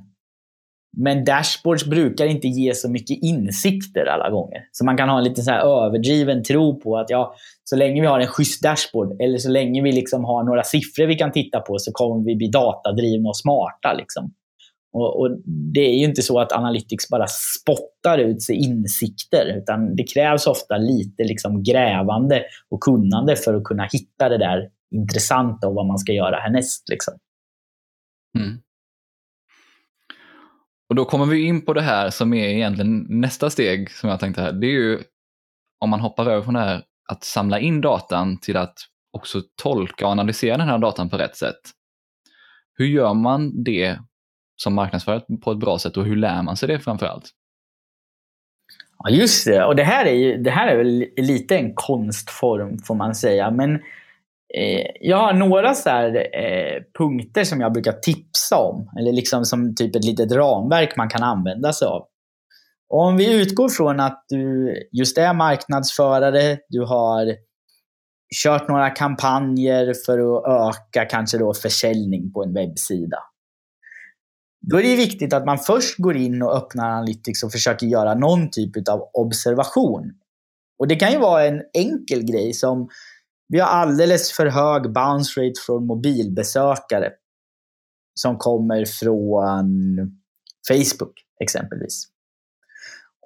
Men 0.97 1.25
dashboards 1.25 1.85
brukar 1.85 2.27
inte 2.27 2.49
ge 2.49 2.75
så 2.75 2.91
mycket 2.91 3.19
insikter 3.23 4.07
alla 4.07 4.31
gånger. 4.31 4.59
Så 4.73 4.85
man 4.85 4.97
kan 4.97 5.09
ha 5.09 5.19
en 5.19 5.25
lite 5.25 5.43
så 5.43 5.51
här 5.51 5.61
överdriven 5.61 6.43
tro 6.43 6.81
på 6.81 6.99
att 6.99 7.11
ja, 7.11 7.35
så 7.65 7.77
länge 7.77 8.01
vi 8.01 8.07
har 8.07 8.21
en 8.21 8.27
schysst 8.27 8.63
dashboard 8.63 9.21
eller 9.21 9.39
så 9.39 9.51
länge 9.51 9.83
vi 9.83 9.93
liksom 9.93 10.25
har 10.25 10.45
några 10.45 10.63
siffror 10.63 11.07
vi 11.07 11.15
kan 11.15 11.33
titta 11.33 11.61
på 11.61 11.79
så 11.79 11.93
kommer 11.93 12.25
vi 12.25 12.37
bli 12.37 12.49
datadrivna 12.49 13.29
och 13.29 13.37
smarta. 13.37 13.93
Liksom. 13.93 14.33
Och, 14.93 15.21
och, 15.21 15.31
Det 15.47 15.81
är 15.81 15.99
ju 15.99 16.05
inte 16.05 16.23
så 16.23 16.41
att 16.41 16.53
Analytics 16.53 17.09
bara 17.09 17.27
spottar 17.27 18.19
ut 18.19 18.43
sig 18.43 18.57
insikter, 18.57 19.59
utan 19.59 19.97
det 19.97 20.05
krävs 20.15 20.47
ofta 20.47 20.77
lite 20.77 21.25
liksom 21.25 21.63
grävande 21.63 22.43
och 22.69 22.81
kunnande 22.81 23.37
för 23.37 23.55
att 23.55 23.65
kunna 23.65 23.89
hitta 23.93 24.29
det 24.29 24.39
där 24.39 24.69
intressanta 24.95 25.69
och 25.69 25.75
vad 25.75 25.87
man 25.87 25.99
ska 25.99 26.13
göra 26.13 26.37
härnäst. 26.37 26.89
Liksom. 26.89 27.15
Mm. 28.39 28.59
Och 30.89 30.97
då 30.97 31.05
kommer 31.05 31.27
vi 31.27 31.43
in 31.43 31.65
på 31.65 31.73
det 31.73 31.83
här 31.83 32.11
som 32.11 32.35
är 32.35 32.49
egentligen 32.49 33.07
nästa 33.09 33.51
steg 33.51 33.91
som 33.91 34.11
jag 34.11 34.21
tänkte 34.21 34.43
här. 34.43 34.53
Det 34.53 34.67
är 34.67 34.71
ju 34.71 34.99
om 35.81 35.91
man 35.91 36.01
hoppar 36.01 36.27
över 36.27 36.43
från 36.43 36.55
det 36.55 36.61
här 36.61 36.83
att 37.09 37.25
samla 37.25 37.61
in 37.61 37.81
datan 37.81 38.39
till 38.39 38.57
att 38.57 38.75
också 39.13 39.43
tolka 39.63 40.07
och 40.07 40.13
analysera 40.13 40.57
den 40.57 40.69
här 40.69 40.79
datan 40.79 41.11
på 41.11 41.17
rätt 41.17 41.37
sätt. 41.37 41.61
Hur 42.75 42.87
gör 42.87 43.15
man 43.15 43.63
det 43.65 43.99
som 44.63 44.75
marknadsför 44.75 45.23
på 45.45 45.53
ett 45.53 45.59
bra 45.59 45.79
sätt 45.79 45.97
och 45.97 46.05
hur 46.05 46.17
lär 46.17 46.43
man 46.43 46.57
sig 46.57 46.69
det 46.69 46.81
framför 46.81 47.07
allt? 47.07 47.31
Ja, 48.99 49.11
just 49.11 49.47
det. 49.47 49.65
Och 49.65 49.77
det 49.77 49.85
här 49.85 50.07
är, 50.07 50.15
ju, 50.15 50.43
det 50.43 50.51
här 50.51 50.69
är 50.69 50.77
väl 50.77 51.07
lite 51.17 51.57
en 51.57 51.75
konstform 51.75 52.79
får 52.79 52.95
man 52.95 53.15
säga. 53.15 53.51
Men 53.51 53.75
eh, 54.55 54.87
jag 55.01 55.17
har 55.17 55.33
några 55.33 55.75
så 55.75 55.91
här, 55.91 56.15
eh, 56.17 56.83
punkter 56.99 57.45
som 57.45 57.61
jag 57.61 57.73
brukar 57.73 57.93
tipsa 57.93 58.57
om. 58.57 58.91
Eller 58.99 59.13
liksom 59.13 59.45
som 59.45 59.75
typ 59.75 59.97
ett 59.97 60.05
litet 60.05 60.33
ramverk 60.33 60.97
man 60.97 61.09
kan 61.09 61.23
använda 61.23 61.73
sig 61.73 61.89
av. 61.89 62.07
Och 62.89 63.01
om 63.01 63.17
vi 63.17 63.41
utgår 63.41 63.69
från 63.69 64.01
att 64.01 64.25
du 64.29 64.75
just 64.93 65.19
är 65.19 65.35
marknadsförare, 65.35 66.59
du 66.69 66.81
har 66.85 67.35
kört 68.45 68.69
några 68.69 68.91
kampanjer 68.91 69.95
för 70.07 70.19
att 70.19 70.71
öka 70.71 71.05
kanske 71.05 71.39
då 71.39 71.55
försäljning 71.55 72.33
på 72.33 72.43
en 72.43 72.55
webbsida. 72.55 73.19
Då 74.71 74.79
är 74.79 74.83
det 74.83 74.97
viktigt 74.97 75.33
att 75.33 75.47
man 75.47 75.59
först 75.59 75.99
går 75.99 76.17
in 76.17 76.43
och 76.43 76.57
öppnar 76.57 76.91
Analytics 76.91 77.43
och 77.43 77.53
försöker 77.53 77.87
göra 77.87 78.15
någon 78.15 78.51
typ 78.51 78.89
av 78.89 79.11
observation. 79.13 80.13
Och 80.79 80.89
Det 80.89 80.97
kan 80.97 81.13
ju 81.13 81.19
vara 81.19 81.47
en 81.47 81.63
enkel 81.75 82.23
grej 82.23 82.53
som 82.53 82.89
vi 83.49 83.61
har 83.61 83.69
alldeles 83.69 84.33
för 84.33 84.47
hög 84.47 84.93
bounce 84.93 85.41
rate 85.41 85.61
från 85.67 85.87
mobilbesökare 85.87 87.11
som 88.15 88.39
kommer 88.39 88.85
från 88.85 89.71
Facebook 90.69 91.13
exempelvis. 91.43 92.09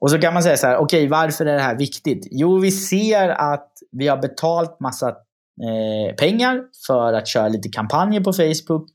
Och 0.01 0.11
så 0.11 0.19
kan 0.19 0.35
man 0.35 0.43
säga 0.43 0.57
så 0.57 0.67
här, 0.67 0.77
okej 0.77 0.99
okay, 0.99 1.09
varför 1.09 1.47
är 1.47 1.55
det 1.55 1.63
här 1.63 1.79
viktigt? 1.79 2.29
Jo, 2.31 2.59
vi 2.59 2.71
ser 2.71 3.29
att 3.29 3.73
vi 3.93 4.09
har 4.09 4.17
betalt 4.17 4.81
massa 4.81 5.09
eh, 5.09 6.15
pengar 6.17 6.63
för 6.87 7.13
att 7.13 7.29
köra 7.29 7.49
lite 7.49 7.69
kampanjer 7.69 8.21
på 8.21 8.33
Facebook 8.33 8.89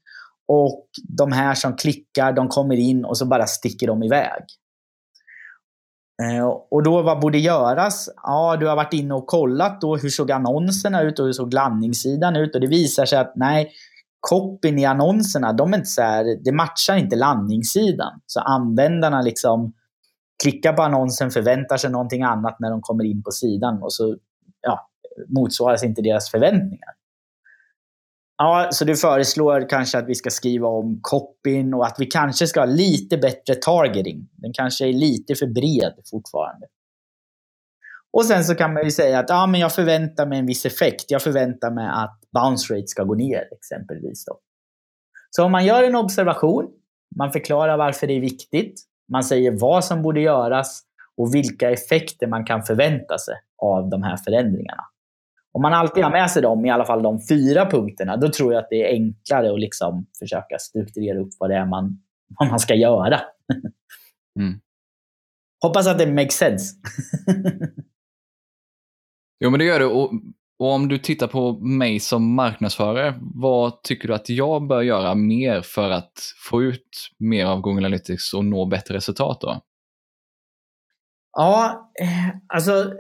och 0.47 0.88
de 1.17 1.32
här 1.32 1.56
som 1.56 1.75
klickar, 1.75 2.34
de 2.34 2.47
kommer 2.47 2.75
in 2.75 3.06
och 3.06 3.17
så 3.17 3.25
bara 3.25 3.47
sticker 3.47 3.88
de 3.88 4.04
iväg. 4.04 4.43
Eh, 6.23 6.45
och 6.71 6.84
då 6.84 7.01
vad 7.01 7.19
borde 7.19 7.38
göras? 7.38 8.10
Ja, 8.23 8.58
du 8.60 8.67
har 8.67 8.75
varit 8.75 8.93
inne 8.93 9.13
och 9.13 9.27
kollat 9.27 9.82
då 9.82 9.97
hur 9.97 10.10
såg 10.10 10.32
annonserna 10.32 11.01
ut 11.01 11.19
och 11.19 11.25
hur 11.25 11.34
såg 11.34 11.54
landningssidan 11.54 12.36
ut 12.36 12.56
och 12.56 12.62
det 12.62 12.67
visar 12.67 13.06
sig 13.06 13.19
att 13.19 13.34
nej, 13.36 13.71
copyn 14.19 14.80
i 14.80 14.86
annonserna, 14.86 15.54
de 15.54 15.73
är 15.73 15.77
inte 15.77 15.89
så 15.89 16.01
här, 16.01 16.38
det 16.43 16.51
matchar 16.51 16.95
inte 16.95 17.15
landningssidan. 17.15 18.21
Så 18.25 18.39
användarna 18.39 19.21
liksom 19.21 19.73
klickar 20.43 20.73
på 20.73 20.82
annonsen, 20.82 21.32
förväntar 21.32 21.77
sig 21.77 21.91
någonting 21.91 22.23
annat 22.23 22.60
när 22.60 22.69
de 22.69 22.82
kommer 22.82 23.04
in 23.04 23.23
på 23.23 23.32
sidan 23.32 23.84
och 23.84 23.93
så 23.93 24.15
ja, 24.62 24.89
motsvaras 25.27 25.84
inte 25.84 26.01
deras 26.01 26.32
förväntningar. 26.32 26.89
Ja, 28.43 28.69
så 28.71 28.86
du 28.86 28.95
föreslår 28.95 29.69
kanske 29.69 29.97
att 29.97 30.08
vi 30.08 30.15
ska 30.15 30.30
skriva 30.30 30.67
om 30.67 30.99
copyn 31.01 31.73
och 31.73 31.86
att 31.86 31.95
vi 31.99 32.06
kanske 32.06 32.47
ska 32.47 32.60
ha 32.60 32.65
lite 32.65 33.17
bättre 33.17 33.56
targeting. 33.56 34.30
Den 34.32 34.54
kanske 34.54 34.88
är 34.88 34.93
lite 34.93 35.36
för 35.36 35.47
bred 35.47 35.93
fortfarande. 36.12 36.67
Och 38.13 38.25
sen 38.25 38.43
så 38.43 38.56
kan 38.56 38.73
man 38.73 38.84
ju 38.84 38.91
säga 38.91 39.19
att 39.19 39.30
ja, 39.30 39.47
men 39.47 39.62
jag 39.62 39.73
förväntar 39.73 40.25
mig 40.25 40.39
en 40.39 40.45
viss 40.45 40.65
effekt. 40.65 41.06
Jag 41.08 41.21
förväntar 41.21 41.71
mig 41.71 41.88
att 41.88 42.19
bounce 42.34 42.73
rate 42.73 42.88
ska 42.88 43.04
gå 43.04 43.15
ner 43.15 43.43
exempelvis. 43.51 44.25
Då. 44.25 44.39
Så 45.30 45.43
om 45.45 45.51
man 45.51 45.65
gör 45.65 45.84
en 45.84 45.95
observation, 45.95 46.67
man 47.17 47.32
förklarar 47.32 47.77
varför 47.77 48.08
det 48.08 48.13
är 48.13 48.21
viktigt, 48.21 48.82
man 49.12 49.23
säger 49.23 49.51
vad 49.51 49.86
som 49.86 50.01
borde 50.01 50.21
göras 50.21 50.82
och 51.17 51.36
vilka 51.36 51.71
effekter 51.71 52.27
man 52.27 52.45
kan 52.45 52.63
förvänta 52.63 53.17
sig 53.17 53.36
av 53.58 53.89
de 53.89 54.04
här 54.04 54.17
förändringarna. 54.17 54.84
Om 55.53 55.61
man 55.61 55.73
alltid 55.73 56.03
har 56.03 56.11
med 56.11 56.31
sig 56.31 56.41
dem, 56.41 56.65
i 56.65 56.69
alla 56.69 56.85
fall 56.85 57.03
de 57.03 57.19
fyra 57.29 57.65
punkterna, 57.65 58.17
då 58.17 58.29
tror 58.29 58.53
jag 58.53 58.63
att 58.63 58.69
det 58.69 58.83
är 58.83 58.93
enklare 58.93 59.53
att 59.53 59.59
liksom 59.59 60.05
försöka 60.19 60.57
strukturera 60.59 61.19
upp 61.19 61.29
vad 61.39 61.49
det 61.49 61.55
är 61.55 61.65
man, 61.65 62.01
vad 62.39 62.49
man 62.49 62.59
ska 62.59 62.75
göra. 62.75 63.21
Mm. 64.39 64.59
Hoppas 65.61 65.87
att 65.87 65.97
det 65.97 66.07
makes 66.07 66.33
sense. 66.33 66.75
jo, 69.39 69.49
men 69.49 69.59
det 69.59 69.65
gör 69.65 69.79
det. 69.79 69.85
Och, 69.85 70.11
och, 70.59 70.73
om 70.73 70.87
du 70.87 70.97
tittar 70.97 71.27
på 71.27 71.59
mig 71.59 71.99
som 71.99 72.35
marknadsförare, 72.35 73.19
vad 73.21 73.83
tycker 73.83 74.07
du 74.07 74.13
att 74.13 74.29
jag 74.29 74.67
bör 74.67 74.81
göra 74.81 75.15
mer 75.15 75.61
för 75.61 75.89
att 75.89 76.13
få 76.49 76.63
ut 76.63 77.09
mer 77.19 77.45
av 77.45 77.61
Google 77.61 77.79
Analytics 77.79 78.33
och 78.33 78.45
nå 78.45 78.65
bättre 78.65 78.95
resultat 78.95 79.41
då? 79.41 79.61
Ja, 81.37 81.91
eh, 82.01 82.35
alltså 82.47 82.93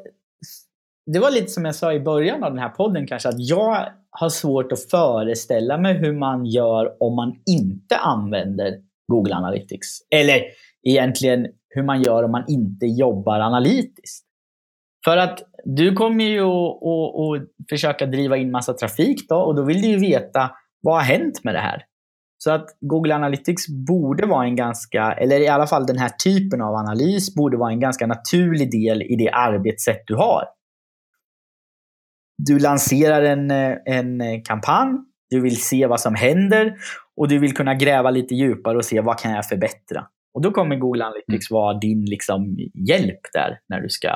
det 1.05 1.19
var 1.19 1.31
lite 1.31 1.47
som 1.47 1.65
jag 1.65 1.75
sa 1.75 1.93
i 1.93 1.99
början 1.99 2.43
av 2.43 2.49
den 2.49 2.59
här 2.59 2.69
podden 2.69 3.07
kanske, 3.07 3.29
att 3.29 3.39
jag 3.39 3.85
har 4.09 4.29
svårt 4.29 4.71
att 4.71 4.89
föreställa 4.89 5.77
mig 5.77 5.93
hur 5.93 6.13
man 6.13 6.45
gör 6.45 7.03
om 7.03 7.15
man 7.15 7.33
inte 7.45 7.97
använder 7.97 8.73
Google 9.07 9.35
Analytics. 9.35 9.87
Eller 10.15 10.41
egentligen 10.83 11.47
hur 11.69 11.83
man 11.83 12.01
gör 12.01 12.23
om 12.23 12.31
man 12.31 12.43
inte 12.47 12.85
jobbar 12.85 13.39
analytiskt. 13.39 14.25
För 15.05 15.17
att 15.17 15.39
du 15.65 15.93
kommer 15.93 16.23
ju 16.23 16.41
att, 16.41 17.43
försöka 17.69 18.05
driva 18.05 18.37
in 18.37 18.51
massa 18.51 18.73
trafik 18.73 19.29
då 19.29 19.35
och 19.35 19.55
då 19.55 19.63
vill 19.63 19.81
du 19.81 19.87
ju 19.87 19.97
veta 19.97 20.51
vad 20.81 20.95
har 20.95 21.01
hänt 21.01 21.43
med 21.43 21.55
det 21.55 21.59
här? 21.59 21.83
Så 22.37 22.51
att 22.51 22.65
Google 22.79 23.15
Analytics 23.15 23.67
borde 23.87 24.27
vara 24.27 24.45
en 24.45 24.55
ganska, 24.55 25.11
eller 25.11 25.39
i 25.39 25.47
alla 25.47 25.67
fall 25.67 25.85
den 25.85 25.97
här 25.97 26.09
typen 26.23 26.61
av 26.61 26.75
analys, 26.75 27.35
borde 27.35 27.57
vara 27.57 27.71
en 27.71 27.79
ganska 27.79 28.07
naturlig 28.07 28.71
del 28.71 29.01
i 29.01 29.15
det 29.15 29.29
arbetssätt 29.29 30.03
du 30.05 30.15
har. 30.15 30.43
Du 32.45 32.59
lanserar 32.59 33.21
en, 33.21 33.51
en 33.85 34.43
kampanj, 34.43 34.97
du 35.29 35.41
vill 35.41 35.61
se 35.61 35.87
vad 35.87 36.01
som 36.01 36.15
händer 36.15 36.75
och 37.15 37.27
du 37.27 37.39
vill 37.39 37.53
kunna 37.53 37.75
gräva 37.75 38.11
lite 38.11 38.35
djupare 38.35 38.77
och 38.77 38.85
se 38.85 39.01
vad 39.01 39.19
kan 39.19 39.31
jag 39.31 39.45
förbättra. 39.45 40.07
Och 40.33 40.41
då 40.41 40.51
kommer 40.51 40.75
Google 40.75 41.05
Analytics 41.05 41.51
mm. 41.51 41.61
vara 41.61 41.79
din 41.79 42.05
liksom, 42.05 42.57
hjälp 42.73 43.19
där 43.33 43.59
när 43.69 43.81
du 43.81 43.89
ska 43.89 44.07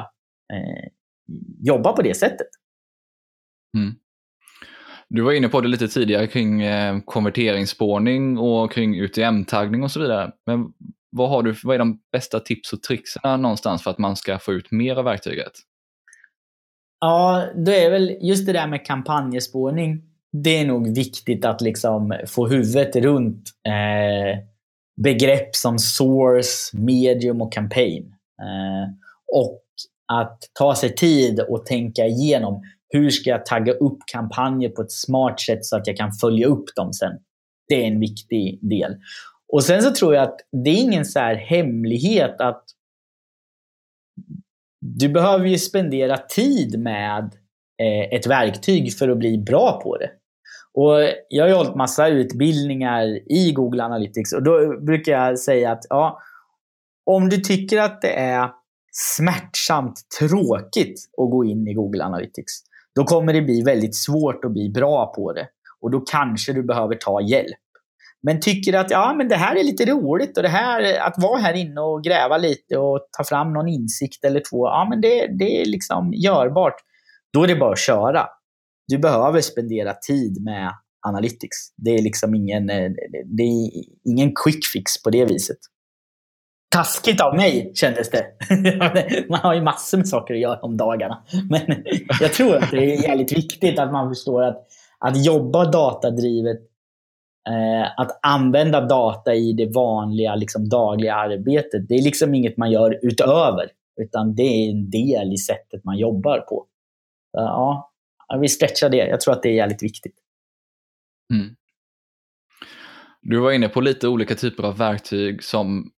eh, 0.54 0.90
jobba 1.60 1.94
på 1.94 2.02
det 2.02 2.14
sättet. 2.14 2.48
Mm. 3.78 3.96
Du 5.10 5.22
var 5.22 5.32
inne 5.32 5.48
på 5.48 5.62
det 5.62 5.68
lite 5.68 5.88
tidigare 5.88 6.28
kring 6.28 6.62
eh, 6.62 7.00
konverteringsspårning 7.06 8.38
och 8.38 8.72
kring 8.72 9.02
UTM-taggning 9.02 9.84
och 9.84 9.92
så 9.92 10.00
vidare. 10.00 10.32
Men 10.46 10.66
vad, 11.10 11.30
har 11.30 11.44
du, 11.44 11.56
vad 11.64 11.76
är 11.76 11.80
de 11.80 12.00
bästa 12.12 12.40
tips 12.40 12.74
och 12.74 12.84
tricksen 12.84 13.42
någonstans 13.42 13.84
för 13.84 13.92
att 13.92 13.98
man 13.98 14.16
ska 14.16 14.40
få 14.40 14.54
ut 14.54 14.72
mer 14.72 14.96
av 14.96 15.06
verktyget? 15.06 15.52
Ja, 17.06 17.46
då 17.56 17.72
är 17.72 17.92
väl 17.92 18.18
just 18.22 18.46
det 18.46 18.54
där 18.54 18.68
med 18.68 18.86
kampanjespårning. 18.86 20.02
Det 20.44 20.58
är 20.58 20.66
nog 20.66 20.96
viktigt 20.96 21.46
att 21.46 21.62
liksom 21.62 22.14
få 22.28 22.48
huvudet 22.48 22.96
runt 22.96 23.50
eh, 23.68 24.40
begrepp 25.04 25.56
som 25.56 25.80
source, 25.80 26.78
medium 26.78 27.42
och 27.42 27.54
campaign. 27.54 28.14
Eh, 28.42 28.90
och 29.34 29.62
att 30.14 30.40
ta 30.60 30.76
sig 30.76 30.96
tid 30.96 31.40
och 31.40 31.66
tänka 31.66 32.06
igenom 32.06 32.62
hur 32.90 33.10
ska 33.10 33.30
jag 33.30 33.46
tagga 33.46 33.74
upp 33.74 33.98
kampanjer 34.12 34.70
på 34.70 34.82
ett 34.82 34.92
smart 34.92 35.40
sätt 35.40 35.66
så 35.66 35.78
att 35.78 35.88
jag 35.88 35.98
kan 35.98 36.12
följa 36.12 36.48
upp 36.48 36.66
dem 36.76 36.94
sen. 36.94 37.14
Det 37.68 37.84
är 37.84 37.88
en 37.88 38.00
viktig 38.00 38.70
del. 38.70 38.96
Och 39.54 39.64
Sen 39.64 39.82
så 39.82 39.92
tror 39.92 40.16
jag 40.16 40.24
att 40.24 40.40
det 40.64 40.70
är 40.70 40.82
ingen 40.82 41.06
så 41.06 41.20
hemlighet 41.20 42.42
att 42.42 42.64
du 44.86 45.10
behöver 45.10 45.46
ju 45.46 45.58
spendera 45.58 46.18
tid 46.18 46.80
med 46.80 47.24
eh, 47.82 48.18
ett 48.18 48.28
verktyg 48.28 48.98
för 48.98 49.10
att 49.10 49.18
bli 49.18 49.38
bra 49.38 49.82
på 49.84 49.98
det. 49.98 50.10
Och 50.74 51.14
Jag 51.30 51.48
har 51.50 51.56
hållit 51.56 51.76
massa 51.76 52.08
utbildningar 52.08 53.32
i 53.32 53.52
Google 53.52 53.84
Analytics 53.84 54.34
och 54.34 54.44
då 54.44 54.80
brukar 54.82 55.12
jag 55.12 55.40
säga 55.40 55.72
att 55.72 55.84
ja, 55.90 56.20
om 57.06 57.30
du 57.30 57.38
tycker 57.38 57.82
att 57.82 58.02
det 58.02 58.20
är 58.20 58.50
smärtsamt 58.92 60.02
tråkigt 60.20 61.10
att 61.18 61.32
gå 61.32 61.46
in 61.46 61.68
i 61.68 61.74
Google 61.74 62.04
Analytics, 62.04 62.54
då 62.96 63.04
kommer 63.04 63.34
det 63.34 63.42
bli 63.42 63.62
väldigt 63.62 63.96
svårt 63.96 64.46
att 64.46 64.52
bli 64.52 64.70
bra 64.70 65.14
på 65.16 65.34
det. 65.34 65.48
Och 65.82 65.92
då 65.92 66.00
kanske 66.00 66.54
du 66.54 66.64
behöver 66.64 66.96
ta 66.96 67.22
hjälp. 67.22 67.58
Men 68.26 68.40
tycker 68.40 68.74
att 68.74 68.92
ja, 68.92 69.14
men 69.18 69.28
det 69.28 69.36
här 69.36 69.56
är 69.56 69.64
lite 69.64 69.86
roligt 69.86 70.38
och 70.38 70.44
det 70.44 70.50
här 70.50 71.00
att 71.00 71.16
vara 71.18 71.40
här 71.40 71.54
inne 71.54 71.82
och 71.82 72.04
gräva 72.04 72.38
lite 72.38 72.78
och 72.78 73.08
ta 73.18 73.24
fram 73.24 73.54
någon 73.54 73.68
insikt 73.68 74.26
eller 74.26 74.42
två, 74.50 74.68
ja 74.68 74.88
men 74.90 75.02
det, 75.02 75.28
det 75.40 75.62
är 75.62 75.66
liksom 75.66 76.14
görbart. 76.14 76.76
Då 77.34 77.44
är 77.44 77.48
det 77.48 77.56
bara 77.56 77.72
att 77.72 77.80
köra. 77.80 78.28
Du 78.88 78.98
behöver 78.98 79.42
spendera 79.42 79.94
tid 79.94 80.44
med 80.44 80.72
Analytics. 81.08 81.58
Det 81.78 81.90
är 81.90 82.02
liksom 82.02 82.36
ingen, 82.36 82.70
eh, 82.70 82.92
det 83.26 83.44
är 83.44 83.72
ingen 84.06 84.32
quick 84.36 84.66
fix 84.74 85.04
på 85.04 85.10
det 85.10 85.26
viset 85.26 85.58
taskigt 86.76 87.22
av 87.22 87.36
mig 87.36 87.72
kändes 87.76 88.10
det. 88.10 88.26
man 89.30 89.40
har 89.40 89.54
ju 89.54 89.62
massor 89.62 89.98
med 89.98 90.08
saker 90.08 90.34
att 90.34 90.40
göra 90.40 90.60
om 90.60 90.78
dagarna. 90.78 91.24
Men 91.50 91.62
jag 92.22 92.34
tror 92.34 92.56
att 92.56 92.72
det 92.72 92.78
är 92.78 93.04
jävligt 93.04 93.38
viktigt 93.38 93.80
att 93.80 93.92
man 93.92 94.10
förstår 94.10 94.44
att, 94.44 94.68
att 95.00 95.26
jobba 95.26 95.72
datadrivet, 95.72 96.58
Eh, 97.50 98.00
att 98.00 98.20
använda 98.22 98.82
data 98.82 99.36
i 99.36 99.54
det 99.54 99.66
vanliga 99.76 100.36
liksom, 100.36 100.70
dagliga 100.70 101.16
arbetet, 101.16 101.88
det 101.90 101.96
är 101.96 102.02
liksom 102.02 102.36
inget 102.36 102.58
man 102.58 102.72
gör 102.72 103.00
utöver. 103.02 103.72
Utan 104.02 104.36
det 104.36 104.44
är 104.44 104.72
en 104.72 104.90
del 104.90 105.34
i 105.34 105.38
sättet 105.38 105.84
man 105.84 105.98
jobbar 105.98 106.40
på. 106.40 106.66
Så, 107.32 107.38
ja, 107.38 107.92
vi 108.42 108.50
stretchar 108.50 108.90
det. 108.90 108.98
Jag 109.08 109.22
tror 109.22 109.34
att 109.34 109.44
det 109.44 109.50
är 109.50 109.54
jävligt 109.54 109.84
viktigt. 109.84 110.16
Mm. 111.34 111.56
Du 113.22 113.40
var 113.40 113.52
inne 113.52 113.70
på 113.70 113.82
lite 113.82 114.08
olika 114.08 114.36
typer 114.36 114.64
av 114.64 114.78
verktyg 114.78 115.44
som 115.44 115.92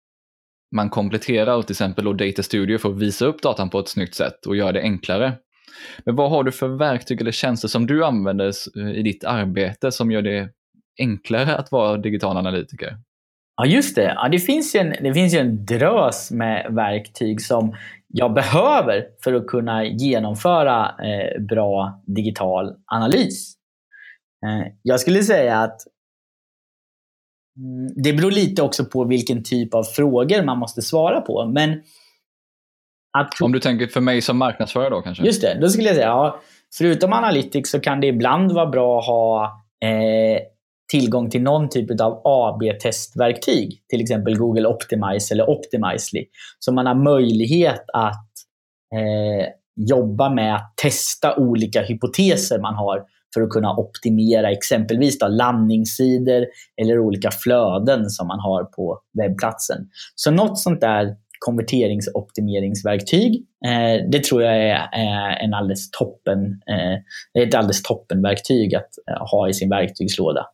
man 0.75 0.89
kompletterar 0.89 1.61
till 1.61 1.73
exempel 1.73 2.05
då 2.05 2.13
Data 2.13 2.43
Studio 2.43 2.77
för 2.77 2.89
att 2.89 2.99
visa 2.99 3.25
upp 3.25 3.41
datan 3.41 3.69
på 3.69 3.79
ett 3.79 3.87
snyggt 3.87 4.15
sätt 4.15 4.45
och 4.45 4.55
göra 4.55 4.71
det 4.71 4.81
enklare. 4.81 5.33
Men 6.05 6.15
vad 6.15 6.29
har 6.29 6.43
du 6.43 6.51
för 6.51 6.67
verktyg 6.67 7.21
eller 7.21 7.31
tjänster 7.31 7.67
som 7.67 7.87
du 7.87 8.05
använder 8.05 8.53
eh, 8.79 8.91
i 8.91 9.03
ditt 9.03 9.23
arbete 9.23 9.91
som 9.91 10.11
gör 10.11 10.21
det 10.21 10.49
enklare 10.97 11.55
att 11.55 11.71
vara 11.71 11.97
digital 11.97 12.37
analytiker? 12.37 12.97
Ja, 13.55 13.65
just 13.65 13.95
det. 13.95 14.13
Ja, 14.15 14.29
det, 14.29 14.39
finns 14.39 14.75
ju 14.75 14.79
en, 14.79 15.03
det 15.03 15.13
finns 15.13 15.33
ju 15.33 15.37
en 15.37 15.65
drös 15.65 16.31
med 16.31 16.67
verktyg 16.73 17.41
som 17.41 17.75
jag 18.07 18.33
behöver 18.33 19.05
för 19.23 19.33
att 19.33 19.47
kunna 19.47 19.85
genomföra 19.85 20.85
eh, 20.85 21.41
bra 21.41 22.03
digital 22.07 22.75
analys. 22.85 23.53
Eh, 24.45 24.73
jag 24.81 24.99
skulle 24.99 25.23
säga 25.23 25.59
att 25.59 25.81
Mm, 27.57 27.87
det 27.95 28.13
beror 28.13 28.31
lite 28.31 28.61
också 28.61 28.85
på 28.85 29.03
vilken 29.03 29.43
typ 29.43 29.73
av 29.73 29.83
frågor 29.83 30.43
man 30.43 30.57
måste 30.57 30.81
svara 30.81 31.21
på. 31.21 31.45
Men 31.45 31.81
att... 33.17 33.41
Om 33.41 33.51
du 33.51 33.59
tänker 33.59 33.87
för 33.87 34.01
mig 34.01 34.21
som 34.21 34.37
marknadsförare 34.37 34.89
då 34.89 35.01
kanske? 35.01 35.25
Just 35.25 35.41
det, 35.41 35.57
då 35.61 35.69
skulle 35.69 35.87
jag 35.87 35.95
säga 35.95 36.07
ja, 36.07 36.39
förutom 36.77 37.13
Analytics 37.13 37.69
så 37.69 37.79
kan 37.79 38.01
det 38.01 38.07
ibland 38.07 38.51
vara 38.51 38.65
bra 38.65 38.99
att 38.99 39.05
ha 39.05 39.45
eh, 39.83 40.39
tillgång 40.91 41.29
till 41.29 41.41
någon 41.41 41.69
typ 41.69 42.01
av 42.01 42.21
AB-testverktyg. 42.23 43.81
Till 43.89 44.01
exempel 44.01 44.37
Google 44.37 44.67
Optimize 44.67 45.33
eller 45.33 45.49
Optimizely. 45.49 46.25
Så 46.59 46.71
man 46.71 46.85
har 46.85 46.95
möjlighet 46.95 47.83
att 47.93 48.29
eh, 48.95 49.47
jobba 49.89 50.29
med 50.29 50.55
att 50.55 50.73
testa 50.81 51.35
olika 51.35 51.81
hypoteser 51.81 52.59
man 52.59 52.75
har 52.75 53.03
för 53.33 53.41
att 53.41 53.49
kunna 53.49 53.77
optimera 53.77 54.51
exempelvis 54.51 55.19
då 55.19 55.27
landningssidor 55.27 56.45
eller 56.81 56.99
olika 56.99 57.31
flöden 57.31 58.09
som 58.09 58.27
man 58.27 58.39
har 58.39 58.63
på 58.63 58.99
webbplatsen. 59.17 59.77
Så 60.15 60.31
något 60.31 60.59
sånt 60.59 60.81
där 60.81 61.15
konverteringsoptimeringsverktyg. 61.39 63.45
Eh, 63.65 64.09
det 64.11 64.23
tror 64.23 64.43
jag 64.43 64.57
är, 64.57 64.89
är 64.91 65.43
en 65.43 65.53
alldeles 65.53 65.91
toppen, 65.91 66.45
eh, 66.45 66.93
ett 67.43 67.55
alldeles 67.55 67.83
toppenverktyg 67.83 68.75
att 68.75 68.89
eh, 69.11 69.27
ha 69.31 69.49
i 69.49 69.53
sin 69.53 69.69
verktygslåda. 69.69 70.45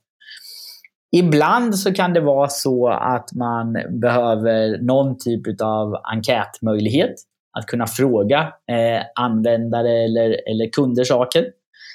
Ibland 1.16 1.80
så 1.80 1.94
kan 1.94 2.14
det 2.14 2.22
vara 2.22 2.50
så 2.50 2.88
att 2.90 3.34
man 3.34 3.78
behöver 4.02 4.78
någon 4.82 5.18
typ 5.18 5.62
av 5.62 5.96
enkätmöjlighet. 6.04 7.14
Att 7.58 7.66
kunna 7.66 7.88
fråga 7.88 8.40
eh, 8.72 9.04
användare 9.20 10.04
eller, 10.04 10.50
eller 10.50 10.72
kunder 10.72 11.04
saker. 11.04 11.46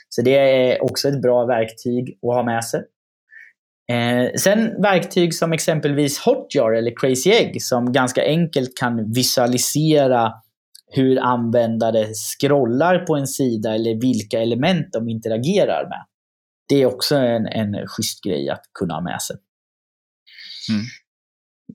Så 0.09 0.23
det 0.23 0.39
är 0.39 0.83
också 0.85 1.09
ett 1.09 1.23
bra 1.23 1.45
verktyg 1.45 2.19
att 2.23 2.35
ha 2.35 2.43
med 2.43 2.65
sig. 2.65 2.81
Eh, 3.93 4.31
sen 4.37 4.83
verktyg 4.83 5.35
som 5.35 5.53
exempelvis 5.53 6.19
Hotjar 6.19 6.73
eller 6.73 6.93
Crazy 6.97 7.31
Egg 7.31 7.63
som 7.63 7.93
ganska 7.93 8.25
enkelt 8.25 8.79
kan 8.79 9.13
visualisera 9.13 10.33
hur 10.91 11.19
användare 11.19 12.07
scrollar 12.15 12.99
på 12.99 13.17
en 13.17 13.27
sida 13.27 13.75
eller 13.75 14.01
vilka 14.01 14.41
element 14.41 14.87
de 14.93 15.09
interagerar 15.09 15.89
med. 15.89 16.05
Det 16.69 16.83
är 16.83 16.87
också 16.87 17.17
en, 17.17 17.47
en 17.47 17.87
schysst 17.87 18.25
grej 18.25 18.51
att 18.51 18.63
kunna 18.79 18.95
ha 18.95 19.01
med 19.01 19.23
sig. 19.23 19.37
Mm. 20.71 20.83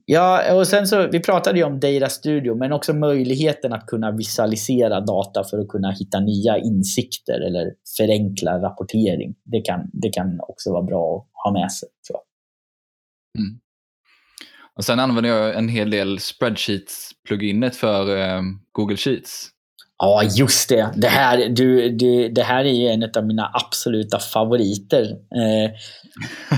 Ja, 0.04 0.54
och 0.54 0.66
sen 0.66 0.86
så, 0.86 1.08
vi 1.08 1.20
pratade 1.20 1.58
ju 1.58 1.64
om 1.64 1.80
Data 1.80 2.08
Studio, 2.08 2.54
men 2.54 2.72
också 2.72 2.94
möjligheten 2.94 3.72
att 3.72 3.86
kunna 3.86 4.10
visualisera 4.10 5.00
data 5.00 5.44
för 5.44 5.58
att 5.58 5.68
kunna 5.68 5.90
hitta 5.90 6.20
nya 6.20 6.58
insikter 6.58 7.40
eller 7.40 7.74
förenkla 7.96 8.62
rapportering. 8.62 9.34
Det 9.44 9.60
kan, 9.60 9.90
det 9.92 10.08
kan 10.08 10.40
också 10.40 10.72
vara 10.72 10.82
bra 10.82 11.16
att 11.16 11.44
ha 11.44 11.60
med 11.60 11.72
sig. 11.72 11.88
Tror 12.06 12.18
jag. 12.18 12.24
Mm. 13.42 13.60
Och 14.76 14.84
sen 14.84 15.00
använder 15.00 15.30
jag 15.30 15.58
en 15.58 15.68
hel 15.68 15.90
del 15.90 16.18
spreadsheets-pluginet 16.18 17.76
för 17.76 18.16
eh, 18.16 18.42
Google 18.72 18.96
Sheets. 18.96 19.53
Ja, 19.98 20.22
just 20.22 20.68
det. 20.68 20.90
Det 20.96 21.08
här, 21.08 21.48
du, 21.48 21.88
du, 21.88 22.28
det 22.28 22.42
här 22.42 22.64
är 22.64 22.72
ju 22.72 22.88
en 22.88 23.10
av 23.16 23.26
mina 23.26 23.50
absoluta 23.54 24.18
favoriter. 24.18 25.02
Eh, 25.12 25.70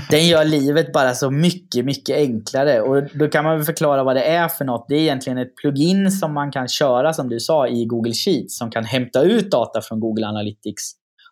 den 0.09 0.27
gör 0.27 0.45
livet 0.45 0.93
bara 0.93 1.13
så 1.13 1.31
mycket, 1.31 1.85
mycket 1.85 2.15
enklare. 2.15 2.81
Och 2.81 3.03
Då 3.13 3.27
kan 3.27 3.43
man 3.43 3.57
väl 3.57 3.65
förklara 3.65 4.03
vad 4.03 4.15
det 4.15 4.23
är 4.23 4.47
för 4.47 4.65
något. 4.65 4.85
Det 4.89 4.95
är 4.95 4.99
egentligen 4.99 5.37
ett 5.37 5.55
plugin 5.55 6.11
som 6.11 6.33
man 6.33 6.51
kan 6.51 6.67
köra, 6.67 7.13
som 7.13 7.29
du 7.29 7.39
sa, 7.39 7.67
i 7.67 7.85
Google 7.85 8.13
Sheets. 8.13 8.57
Som 8.57 8.71
kan 8.71 8.85
hämta 8.85 9.21
ut 9.21 9.51
data 9.51 9.81
från 9.81 9.99
Google 9.99 10.27
Analytics. 10.27 10.91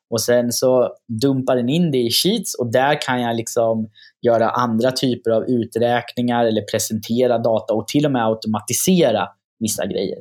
Och 0.10 0.22
Sen 0.22 0.52
så 0.52 0.89
dumpar 1.22 1.56
den 1.56 1.70
in 1.70 1.91
det 1.91 1.98
i 1.98 2.12
Sheets 2.12 2.56
och 2.56 2.72
där 2.72 3.02
kan 3.02 3.22
jag 3.22 3.36
liksom 3.36 3.89
göra 4.22 4.50
andra 4.50 4.91
typer 4.91 5.32
av 5.32 5.44
uträkningar 5.44 6.46
eller 6.46 6.62
presentera 6.62 7.38
data 7.38 7.74
och 7.74 7.88
till 7.88 8.06
och 8.06 8.12
med 8.12 8.26
automatisera 8.26 9.28
vissa 9.60 9.86
grejer. 9.86 10.18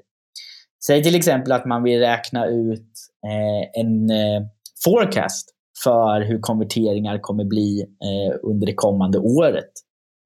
Säg 0.86 1.02
till 1.02 1.14
exempel 1.14 1.52
att 1.52 1.66
man 1.66 1.82
vill 1.82 1.98
räkna 1.98 2.46
ut 2.46 2.90
eh, 3.26 3.80
en 3.82 4.10
eh, 4.10 4.42
forecast 4.84 5.50
för 5.84 6.20
hur 6.20 6.38
konverteringar 6.40 7.18
kommer 7.18 7.44
bli 7.44 7.80
eh, 7.82 8.38
under 8.42 8.66
det 8.66 8.74
kommande 8.74 9.18
året. 9.18 9.70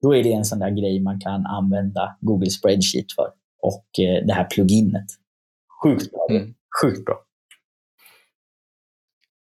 Då 0.03 0.16
är 0.16 0.23
det 0.23 0.33
en 0.33 0.44
sån 0.44 0.59
där 0.59 0.71
grej 0.71 1.01
man 1.01 1.21
kan 1.21 1.47
använda 1.47 2.16
Google 2.21 2.51
Spreadsheet 2.51 3.12
för 3.16 3.29
och 3.62 4.05
eh, 4.05 4.27
det 4.27 4.33
här 4.33 4.44
pluginet. 4.44 5.07
Sjukt 5.83 6.11
bra. 6.11 6.27
Mm. 6.31 6.55
Sjukt 6.83 7.05
bra. 7.05 7.25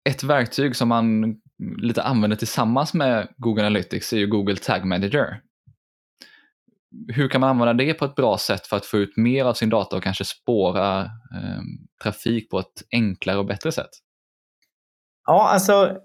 Ett 0.08 0.24
verktyg 0.24 0.76
som 0.76 0.88
man 0.88 1.36
lite 1.82 2.02
använder 2.02 2.36
tillsammans 2.36 2.94
med 2.94 3.28
Google 3.36 3.62
Analytics 3.62 4.12
är 4.12 4.16
ju 4.16 4.26
Google 4.26 4.56
Tag 4.56 4.84
Manager 4.84 5.40
hur 7.08 7.28
kan 7.28 7.40
man 7.40 7.50
använda 7.50 7.84
det 7.84 7.94
på 7.94 8.04
ett 8.04 8.14
bra 8.14 8.38
sätt 8.38 8.66
för 8.66 8.76
att 8.76 8.86
få 8.86 8.96
ut 8.96 9.16
mer 9.16 9.44
av 9.44 9.54
sin 9.54 9.68
data 9.68 9.96
och 9.96 10.02
kanske 10.02 10.24
spåra 10.24 11.00
eh, 11.00 11.60
trafik 12.02 12.50
på 12.50 12.58
ett 12.58 12.82
enklare 12.92 13.38
och 13.38 13.46
bättre 13.46 13.72
sätt? 13.72 13.90
Ja, 15.26 15.48
alltså 15.48 15.96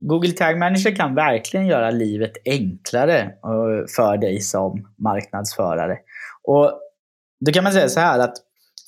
Google 0.00 0.32
Tag 0.32 0.58
Manager 0.58 0.96
kan 0.96 1.14
verkligen 1.14 1.66
göra 1.66 1.90
livet 1.90 2.32
enklare 2.44 3.20
eh, 3.20 3.86
för 3.96 4.16
dig 4.16 4.40
som 4.40 4.94
marknadsförare. 4.98 5.98
Och 6.42 6.80
Då 7.46 7.52
kan 7.52 7.64
man 7.64 7.72
säga 7.72 7.88
så 7.88 8.00
här 8.00 8.18
att 8.18 8.34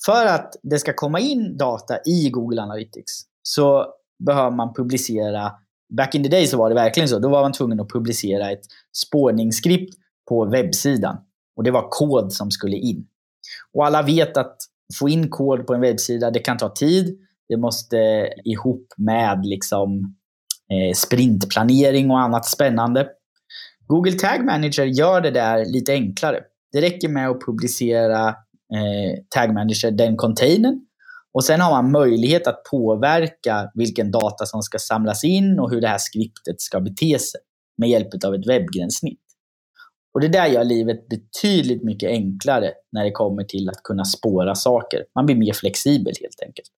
för 0.07 0.27
att 0.27 0.57
det 0.63 0.79
ska 0.79 0.93
komma 0.93 1.21
in 1.21 1.57
data 1.57 1.99
i 2.07 2.31
Google 2.31 2.63
Analytics 2.63 3.13
så 3.43 3.87
behöver 4.27 4.51
man 4.51 4.75
publicera 4.75 5.53
Back 5.97 6.15
in 6.15 6.23
the 6.23 6.29
day 6.29 6.47
så 6.47 6.59
var 6.59 6.69
det 6.69 6.75
verkligen 6.75 7.09
så. 7.09 7.19
Då 7.19 7.29
var 7.29 7.43
man 7.43 7.53
tvungen 7.53 7.81
att 7.81 7.89
publicera 7.89 8.51
ett 8.51 8.61
spårningsskript 8.93 9.95
på 10.29 10.45
webbsidan. 10.45 11.17
Och 11.59 11.65
det 11.65 11.71
var 11.71 11.89
kod 11.91 12.33
som 12.33 12.51
skulle 12.51 12.77
in. 12.77 13.07
Och 13.75 13.87
alla 13.87 14.03
vet 14.03 14.37
att 14.37 14.57
få 14.99 15.09
in 15.09 15.31
kod 15.31 15.67
på 15.67 15.75
en 15.75 15.81
webbsida, 15.81 16.31
det 16.31 16.41
kan 16.41 16.59
ta 16.59 16.69
tid. 16.69 17.19
Det 17.49 17.57
måste 17.57 17.97
ihop 18.45 18.87
med 18.97 19.47
liksom, 19.47 20.17
eh, 20.73 20.95
sprintplanering 20.95 22.11
och 22.11 22.21
annat 22.21 22.47
spännande. 22.47 23.09
Google 23.87 24.13
Tag 24.13 24.45
Manager 24.45 24.85
gör 24.85 25.21
det 25.21 25.31
där 25.31 25.65
lite 25.65 25.93
enklare. 25.93 26.41
Det 26.73 26.81
räcker 26.81 27.09
med 27.09 27.29
att 27.29 27.41
publicera 27.41 28.29
eh, 28.75 29.23
Tag 29.29 29.55
Manager, 29.55 29.91
den 29.91 30.17
containern. 30.17 30.81
Och 31.33 31.45
sen 31.45 31.61
har 31.61 31.83
man 31.83 31.93
möjlighet 31.93 32.47
att 32.47 32.63
påverka 32.71 33.71
vilken 33.75 34.11
data 34.11 34.47
som 34.47 34.63
ska 34.63 34.79
samlas 34.79 35.25
in 35.25 35.59
och 35.59 35.71
hur 35.71 35.81
det 35.81 35.89
här 35.89 35.99
skriptet 35.99 36.61
ska 36.61 36.81
bete 36.81 37.19
sig 37.19 37.41
med 37.79 37.89
hjälp 37.89 38.25
av 38.25 38.35
ett 38.35 38.47
webbgränssnitt. 38.47 39.28
Och 40.15 40.21
Det 40.21 40.29
där 40.29 40.47
gör 40.47 40.65
livet 40.65 41.09
betydligt 41.09 41.85
mycket 41.85 42.09
enklare 42.09 42.73
när 42.93 43.05
det 43.05 43.11
kommer 43.11 43.45
till 43.45 43.69
att 43.69 43.83
kunna 43.83 44.05
spåra 44.05 44.55
saker. 44.55 45.05
Man 45.15 45.27
blir 45.27 45.37
mer 45.37 45.53
flexibel 45.53 46.13
helt 46.21 46.43
enkelt. 46.47 46.69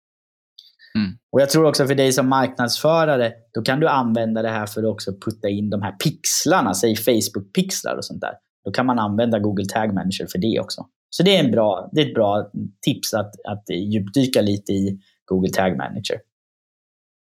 Mm. 0.95 1.19
Och 1.33 1.41
Jag 1.41 1.51
tror 1.51 1.65
också 1.65 1.87
för 1.87 1.95
dig 1.95 2.13
som 2.13 2.29
marknadsförare, 2.29 3.33
då 3.55 3.63
kan 3.63 3.81
du 3.81 3.89
använda 3.89 4.43
det 4.43 4.49
här 4.49 4.67
för 4.67 4.83
att 4.83 4.93
också 4.93 5.13
putta 5.13 5.49
in 5.49 5.71
de 5.71 5.83
här 5.83 5.93
pixlarna, 5.93 6.75
säg 6.75 6.95
Facebook-pixlar 6.95 7.97
och 7.97 8.05
sånt 8.05 8.21
där. 8.21 8.35
Då 8.65 8.71
kan 8.71 8.87
man 8.87 8.99
använda 8.99 9.39
Google 9.39 9.65
Tag 9.65 9.95
Manager 9.95 10.27
för 10.27 10.39
det 10.39 10.61
också. 10.61 10.87
Så 11.11 11.23
det 11.23 11.37
är, 11.37 11.45
en 11.45 11.51
bra, 11.51 11.91
det 11.93 12.01
är 12.01 12.07
ett 12.07 12.15
bra 12.15 12.51
tips 12.83 13.15
att, 13.15 13.35
att 13.49 13.65
djupdyka 13.71 14.43
lite 14.43 14.73
i 14.73 15.01
Google 15.25 15.51
Tag 15.51 15.77
Manager. 15.77 16.21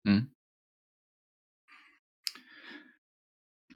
Mm. 0.07 0.25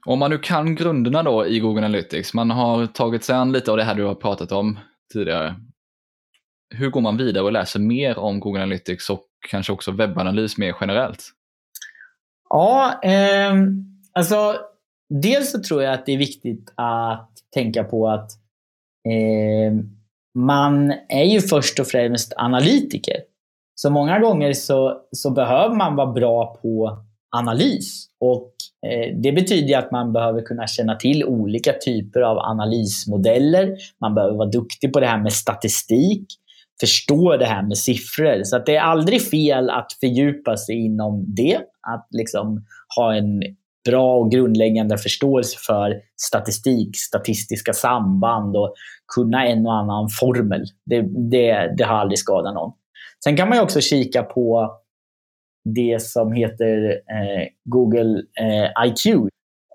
Om 0.06 0.20
man 0.20 0.32
nu 0.32 0.38
kan 0.38 0.76
grunderna 0.76 1.24
då 1.24 1.48
i 1.48 1.60
Google 1.60 1.86
Analytics, 1.86 2.34
man 2.34 2.52
har 2.52 2.86
tagit 2.86 3.24
sig 3.24 3.36
an 3.36 3.52
lite 3.52 3.72
av 3.72 3.78
det 3.78 3.84
här 3.84 3.96
du 3.96 4.06
har 4.06 4.16
pratat 4.16 4.52
om 4.52 4.80
tidigare. 5.14 5.56
Hur 6.76 6.90
går 6.90 7.02
man 7.02 7.18
vidare 7.18 7.44
och 7.44 7.52
läser 7.52 7.80
mer 7.80 8.18
om 8.18 8.40
Google 8.40 8.62
Analytics 8.62 9.10
och 9.10 9.28
kanske 9.50 9.74
också 9.74 9.92
webbanalys 9.92 10.58
mer 10.58 10.76
generellt? 10.82 11.24
Ja, 12.50 13.00
eh, 13.04 13.54
alltså 14.14 14.56
dels 15.10 15.52
så 15.52 15.64
tror 15.64 15.84
jag 15.84 15.94
att 15.94 16.06
det 16.06 16.12
är 16.12 16.18
viktigt 16.18 16.74
att 16.76 17.30
tänka 17.54 17.84
på 17.84 18.10
att 18.10 18.32
eh, 19.10 19.74
man 20.36 20.92
är 21.10 21.24
ju 21.24 21.42
först 21.42 21.80
och 21.80 21.88
främst 21.88 22.34
analytiker. 22.38 23.18
Så 23.76 23.90
många 23.90 24.20
gånger 24.20 24.54
så, 24.54 25.02
så 25.12 25.32
behöver 25.32 25.76
man 25.76 25.96
vara 25.96 26.12
bra 26.12 26.60
på 26.62 27.04
analys. 27.36 28.08
Och 28.20 28.53
Eh, 28.86 29.16
det 29.16 29.32
betyder 29.32 29.78
att 29.78 29.92
man 29.92 30.14
behöver 30.14 30.42
kunna 30.42 30.68
känna 30.68 30.96
till 30.96 31.26
olika 31.26 31.74
typer 31.74 32.22
av 32.22 32.38
analysmodeller. 32.38 33.78
Man 34.02 34.16
behöver 34.16 34.38
vara 34.38 34.50
duktig 34.50 34.94
på 34.94 35.00
det 35.00 35.08
här 35.08 35.20
med 35.20 35.34
statistik, 35.34 36.26
förstå 36.80 37.38
det 37.38 37.46
här 37.46 37.64
med 37.64 37.78
siffror. 37.78 38.44
Så 38.44 38.56
att 38.56 38.66
det 38.66 38.76
är 38.76 38.82
aldrig 38.82 39.22
fel 39.22 39.70
att 39.70 39.94
fördjupa 40.00 40.58
sig 40.58 40.86
inom 40.86 41.26
det. 41.28 41.58
Att 41.88 42.08
liksom 42.12 42.66
ha 42.98 43.16
en 43.16 43.44
bra 43.86 44.16
och 44.16 44.32
grundläggande 44.32 44.98
förståelse 44.98 45.58
för 45.68 45.94
statistik, 46.22 46.98
statistiska 46.98 47.74
samband 47.74 48.58
och 48.58 48.74
kunna 49.16 49.48
en 49.48 49.66
och 49.66 49.74
annan 49.74 50.10
formel. 50.20 50.64
Det, 50.86 51.02
det, 51.32 51.76
det 51.78 51.84
har 51.84 51.96
aldrig 51.96 52.20
skadat 52.20 52.54
någon. 52.54 52.72
Sen 53.24 53.38
kan 53.38 53.50
man 53.50 53.60
också 53.60 53.82
kika 53.82 54.24
på 54.24 54.72
det 55.66 56.02
som 56.02 56.32
heter 56.34 56.92
eh, 56.92 57.48
Google 57.66 58.24
eh, 58.42 58.88
IQ. 58.88 59.16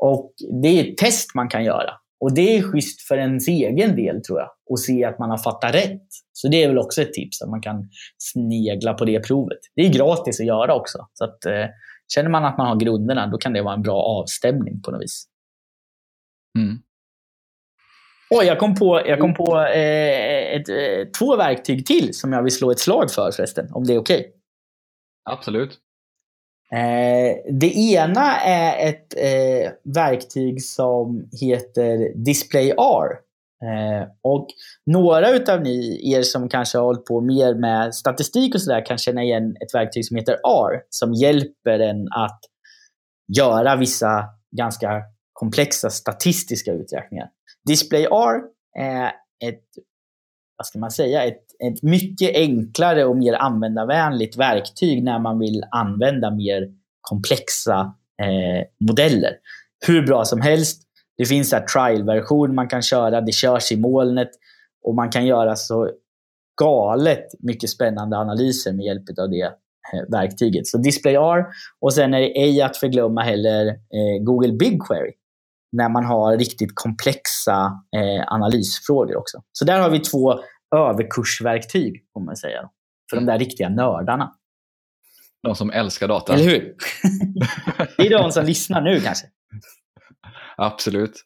Och 0.00 0.32
Det 0.62 0.68
är 0.68 0.84
ett 0.84 0.96
test 0.96 1.34
man 1.34 1.48
kan 1.48 1.64
göra. 1.64 1.90
Och 2.20 2.34
Det 2.34 2.56
är 2.56 2.62
schysst 2.62 3.08
för 3.08 3.18
ens 3.18 3.48
egen 3.48 3.96
del 3.96 4.22
tror 4.22 4.38
jag. 4.38 4.50
Och 4.70 4.80
se 4.80 5.04
att 5.04 5.18
man 5.18 5.30
har 5.30 5.38
fattat 5.38 5.74
rätt. 5.74 6.06
Så 6.32 6.48
det 6.48 6.64
är 6.64 6.68
väl 6.68 6.78
också 6.78 7.02
ett 7.02 7.12
tips, 7.12 7.42
att 7.42 7.50
man 7.50 7.62
kan 7.62 7.88
snegla 8.18 8.94
på 8.94 9.04
det 9.04 9.20
provet. 9.20 9.58
Det 9.76 9.82
är 9.82 9.92
gratis 9.92 10.40
att 10.40 10.46
göra 10.46 10.74
också. 10.74 10.98
Så 11.12 11.24
att, 11.24 11.44
eh, 11.44 11.66
Känner 12.14 12.30
man 12.30 12.44
att 12.44 12.58
man 12.58 12.66
har 12.66 12.76
grunderna, 12.76 13.26
då 13.26 13.38
kan 13.38 13.52
det 13.52 13.62
vara 13.62 13.74
en 13.74 13.82
bra 13.82 14.02
avstämning 14.02 14.82
på 14.82 14.90
något 14.90 15.02
vis. 15.02 15.24
Mm. 16.58 16.78
Oh, 18.30 18.44
jag 18.44 18.58
kom 18.58 18.74
på, 18.74 19.02
jag 19.06 19.20
kom 19.20 19.34
på 19.34 19.60
eh, 19.60 20.54
ett, 20.56 20.68
eh, 20.68 21.10
två 21.18 21.36
verktyg 21.36 21.86
till 21.86 22.14
som 22.14 22.32
jag 22.32 22.42
vill 22.42 22.52
slå 22.52 22.70
ett 22.70 22.78
slag 22.78 23.10
för 23.10 23.30
förresten, 23.30 23.68
om 23.72 23.84
det 23.84 23.94
är 23.94 23.98
okej. 23.98 24.20
Okay. 24.20 24.32
Absolut. 25.28 25.78
Eh, 26.72 27.52
det 27.60 27.76
ena 27.76 28.40
är 28.40 28.88
ett 28.88 29.14
eh, 29.16 29.72
verktyg 29.94 30.62
som 30.62 31.28
heter 31.40 32.24
Display 32.24 32.70
R. 32.70 33.18
Eh, 33.64 34.08
och 34.22 34.46
några 34.86 35.30
utav 35.30 35.62
ni, 35.62 36.10
er 36.12 36.22
som 36.22 36.48
kanske 36.48 36.78
har 36.78 36.84
hållit 36.84 37.04
på 37.04 37.20
mer 37.20 37.54
med 37.54 37.94
statistik 37.94 38.54
och 38.54 38.62
sådär 38.62 38.86
kan 38.86 38.98
känna 38.98 39.22
igen 39.22 39.56
ett 39.60 39.74
verktyg 39.74 40.06
som 40.06 40.16
heter 40.16 40.34
R 40.34 40.82
som 40.90 41.14
hjälper 41.14 41.78
en 41.78 42.08
att 42.08 42.40
göra 43.38 43.76
vissa 43.76 44.24
ganska 44.56 45.02
komplexa 45.32 45.90
statistiska 45.90 46.72
uträkningar. 46.72 47.28
Display 47.68 48.04
R 48.04 48.42
är 48.78 49.06
ett, 49.44 49.64
vad 50.58 50.66
ska 50.66 50.78
man 50.78 50.90
säga, 50.90 51.24
ett 51.24 51.48
ett 51.58 51.82
mycket 51.82 52.34
enklare 52.34 53.04
och 53.04 53.16
mer 53.16 53.32
användarvänligt 53.32 54.36
verktyg 54.36 55.02
när 55.02 55.18
man 55.18 55.38
vill 55.38 55.64
använda 55.70 56.30
mer 56.30 56.68
komplexa 57.00 57.94
eh, 58.22 58.86
modeller. 58.88 59.32
Hur 59.86 60.06
bra 60.06 60.24
som 60.24 60.40
helst. 60.40 60.82
Det 61.16 61.24
finns 61.24 61.52
en 61.52 61.66
trial-version 61.66 62.54
man 62.54 62.68
kan 62.68 62.82
köra. 62.82 63.20
Det 63.20 63.32
körs 63.32 63.72
i 63.72 63.76
molnet 63.76 64.30
och 64.84 64.94
man 64.94 65.10
kan 65.10 65.26
göra 65.26 65.56
så 65.56 65.90
galet 66.60 67.24
mycket 67.38 67.70
spännande 67.70 68.16
analyser 68.16 68.72
med 68.72 68.84
hjälp 68.84 69.18
av 69.20 69.30
det 69.30 69.42
eh, 69.42 70.10
verktyget. 70.10 70.66
Så 70.66 70.78
Display 70.78 71.14
R 71.14 71.44
och 71.80 71.94
sen 71.94 72.14
är 72.14 72.20
det 72.20 72.40
ej 72.40 72.62
att 72.62 72.76
förglömma 72.76 73.22
heller 73.22 73.66
eh, 73.66 74.24
Google 74.24 74.52
BigQuery 74.52 75.12
när 75.72 75.88
man 75.88 76.04
har 76.04 76.36
riktigt 76.36 76.70
komplexa 76.74 77.72
eh, 77.96 78.32
analysfrågor 78.32 79.16
också. 79.16 79.38
Så 79.52 79.64
där 79.64 79.80
har 79.80 79.90
vi 79.90 79.98
två 79.98 80.40
överkursverktyg, 80.76 82.04
får 82.12 82.20
man 82.20 82.36
säga. 82.36 82.70
För 83.10 83.16
de 83.16 83.26
där 83.26 83.38
riktiga 83.38 83.68
nördarna. 83.68 84.34
De 85.42 85.54
som 85.54 85.70
älskar 85.70 86.08
data. 86.08 86.34
Eller 86.34 86.44
hur? 86.44 86.74
det 87.96 88.06
är 88.06 88.18
de 88.22 88.32
som 88.32 88.44
lyssnar 88.44 88.80
nu 88.80 89.00
kanske. 89.00 89.26
Absolut. 90.56 91.24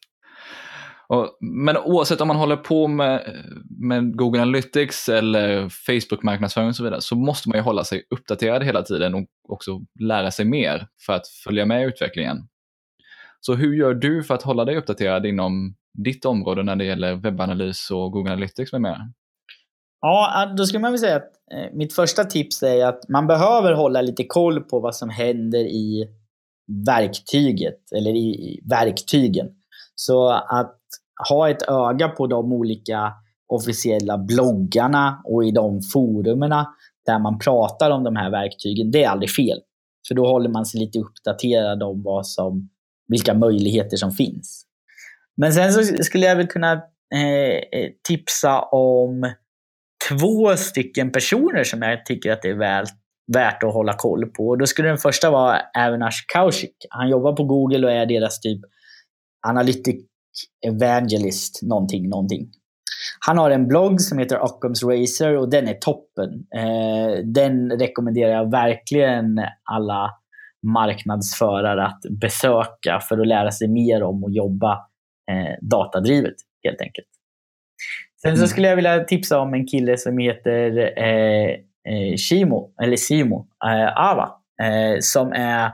Och, 1.07 1.37
men 1.41 1.77
oavsett 1.77 2.21
om 2.21 2.27
man 2.27 2.37
håller 2.37 2.55
på 2.55 2.87
med, 2.87 3.43
med 3.79 4.15
Google 4.15 4.41
Analytics 4.41 5.09
eller 5.09 5.69
Facebook-marknadsföring 5.69 6.67
och 6.67 6.75
så 6.75 6.83
vidare 6.83 7.01
så 7.01 7.15
måste 7.15 7.49
man 7.49 7.57
ju 7.57 7.61
hålla 7.61 7.83
sig 7.83 8.03
uppdaterad 8.09 8.63
hela 8.63 8.81
tiden 8.81 9.15
och 9.15 9.25
också 9.49 9.81
lära 9.99 10.31
sig 10.31 10.45
mer 10.45 10.87
för 11.05 11.13
att 11.13 11.27
följa 11.27 11.65
med 11.65 11.81
i 11.81 11.85
utvecklingen. 11.85 12.37
Så 13.39 13.55
hur 13.55 13.73
gör 13.75 13.93
du 13.93 14.23
för 14.23 14.33
att 14.33 14.43
hålla 14.43 14.65
dig 14.65 14.77
uppdaterad 14.77 15.25
inom 15.25 15.75
ditt 15.93 16.25
område 16.25 16.63
när 16.63 16.75
det 16.75 16.85
gäller 16.85 17.15
webbanalys 17.15 17.91
och 17.91 18.11
Google 18.11 18.31
Analytics 18.31 18.71
med 18.71 18.81
mera? 18.81 19.13
Ja, 20.05 20.53
då 20.57 20.65
skulle 20.65 20.79
man 20.79 20.91
väl 20.91 20.99
säga 20.99 21.15
att 21.15 21.31
eh, 21.53 21.73
mitt 21.73 21.93
första 21.93 22.23
tips 22.23 22.63
är 22.63 22.85
att 22.85 23.09
man 23.09 23.27
behöver 23.27 23.73
hålla 23.73 24.01
lite 24.01 24.23
koll 24.23 24.61
på 24.61 24.79
vad 24.79 24.95
som 24.95 25.09
händer 25.09 25.59
i 25.59 26.07
verktyget 26.87 27.91
eller 27.95 28.11
i, 28.11 28.27
i 28.27 28.61
verktygen. 28.69 29.47
Så 29.95 30.29
att 30.29 30.79
ha 31.29 31.49
ett 31.49 31.69
öga 31.69 32.07
på 32.09 32.27
de 32.27 32.53
olika 32.53 33.13
officiella 33.47 34.17
bloggarna 34.17 35.21
och 35.25 35.45
i 35.45 35.51
de 35.51 35.81
forumerna 35.81 36.67
där 37.05 37.19
man 37.19 37.39
pratar 37.39 37.91
om 37.91 38.03
de 38.03 38.15
här 38.15 38.31
verktygen, 38.31 38.91
det 38.91 39.03
är 39.03 39.09
aldrig 39.09 39.31
fel. 39.31 39.59
För 40.07 40.15
då 40.15 40.27
håller 40.27 40.49
man 40.49 40.65
sig 40.65 40.79
lite 40.79 40.99
uppdaterad 40.99 41.83
om 41.83 42.03
vad 42.03 42.27
som, 42.27 42.69
vilka 43.07 43.33
möjligheter 43.33 43.97
som 43.97 44.11
finns. 44.11 44.65
Men 45.37 45.53
sen 45.53 45.73
så 45.73 46.03
skulle 46.03 46.25
jag 46.25 46.35
väl 46.35 46.47
kunna 46.47 46.71
eh, 47.13 47.79
eh 47.79 47.89
tipsa 48.07 48.61
om 48.61 49.33
två 50.09 50.55
stycken 50.55 51.11
personer 51.11 51.63
som 51.63 51.81
jag 51.81 52.05
tycker 52.05 52.31
att 52.31 52.41
det 52.41 52.49
är 52.49 52.57
väl, 52.57 52.85
värt 53.33 53.63
att 53.63 53.73
hålla 53.73 53.93
koll 53.93 54.25
på. 54.25 54.47
Och 54.47 54.57
då 54.57 54.65
skulle 54.65 54.87
den 54.87 54.97
första 54.97 55.31
vara 55.31 55.61
Avinash 55.77 56.25
Kaushik. 56.33 56.75
Han 56.89 57.09
jobbar 57.09 57.35
på 57.35 57.43
Google 57.43 57.87
och 57.87 57.93
är 57.93 58.05
deras 58.05 58.39
typ 58.39 58.61
Analytic 59.47 60.05
Evangelist 60.67 61.59
någonting, 61.63 62.09
någonting. 62.09 62.49
Han 63.19 63.37
har 63.37 63.51
en 63.51 63.67
blogg 63.67 64.01
som 64.01 64.17
heter 64.17 64.43
Occams 64.43 64.83
Racer 64.83 65.37
och 65.37 65.49
den 65.49 65.67
är 65.67 65.73
toppen. 65.73 66.29
Eh, 66.55 67.23
den 67.23 67.71
rekommenderar 67.71 68.31
jag 68.31 68.51
verkligen 68.51 69.41
alla 69.71 70.09
marknadsförare 70.73 71.85
att 71.85 72.01
besöka 72.21 72.99
för 72.99 73.17
att 73.17 73.27
lära 73.27 73.51
sig 73.51 73.67
mer 73.67 74.03
om 74.03 74.23
att 74.23 74.35
jobba 74.35 74.71
eh, 75.31 75.55
datadrivet 75.61 76.35
helt 76.63 76.81
enkelt. 76.81 77.07
Sen 78.25 78.35
så 78.35 78.41
mm. 78.41 78.47
skulle 78.47 78.67
jag 78.67 78.75
vilja 78.75 79.03
tipsa 79.03 79.39
om 79.39 79.53
en 79.53 79.67
kille 79.67 79.97
som 79.97 80.17
heter 80.17 80.77
eh, 80.97 81.49
eh, 81.93 82.15
Shimo, 82.17 82.73
eller 82.83 82.95
Simo 82.95 83.47
eh, 83.65 83.97
Ava, 83.97 84.31
eh, 84.63 84.97
som 84.99 85.31
är 85.31 85.71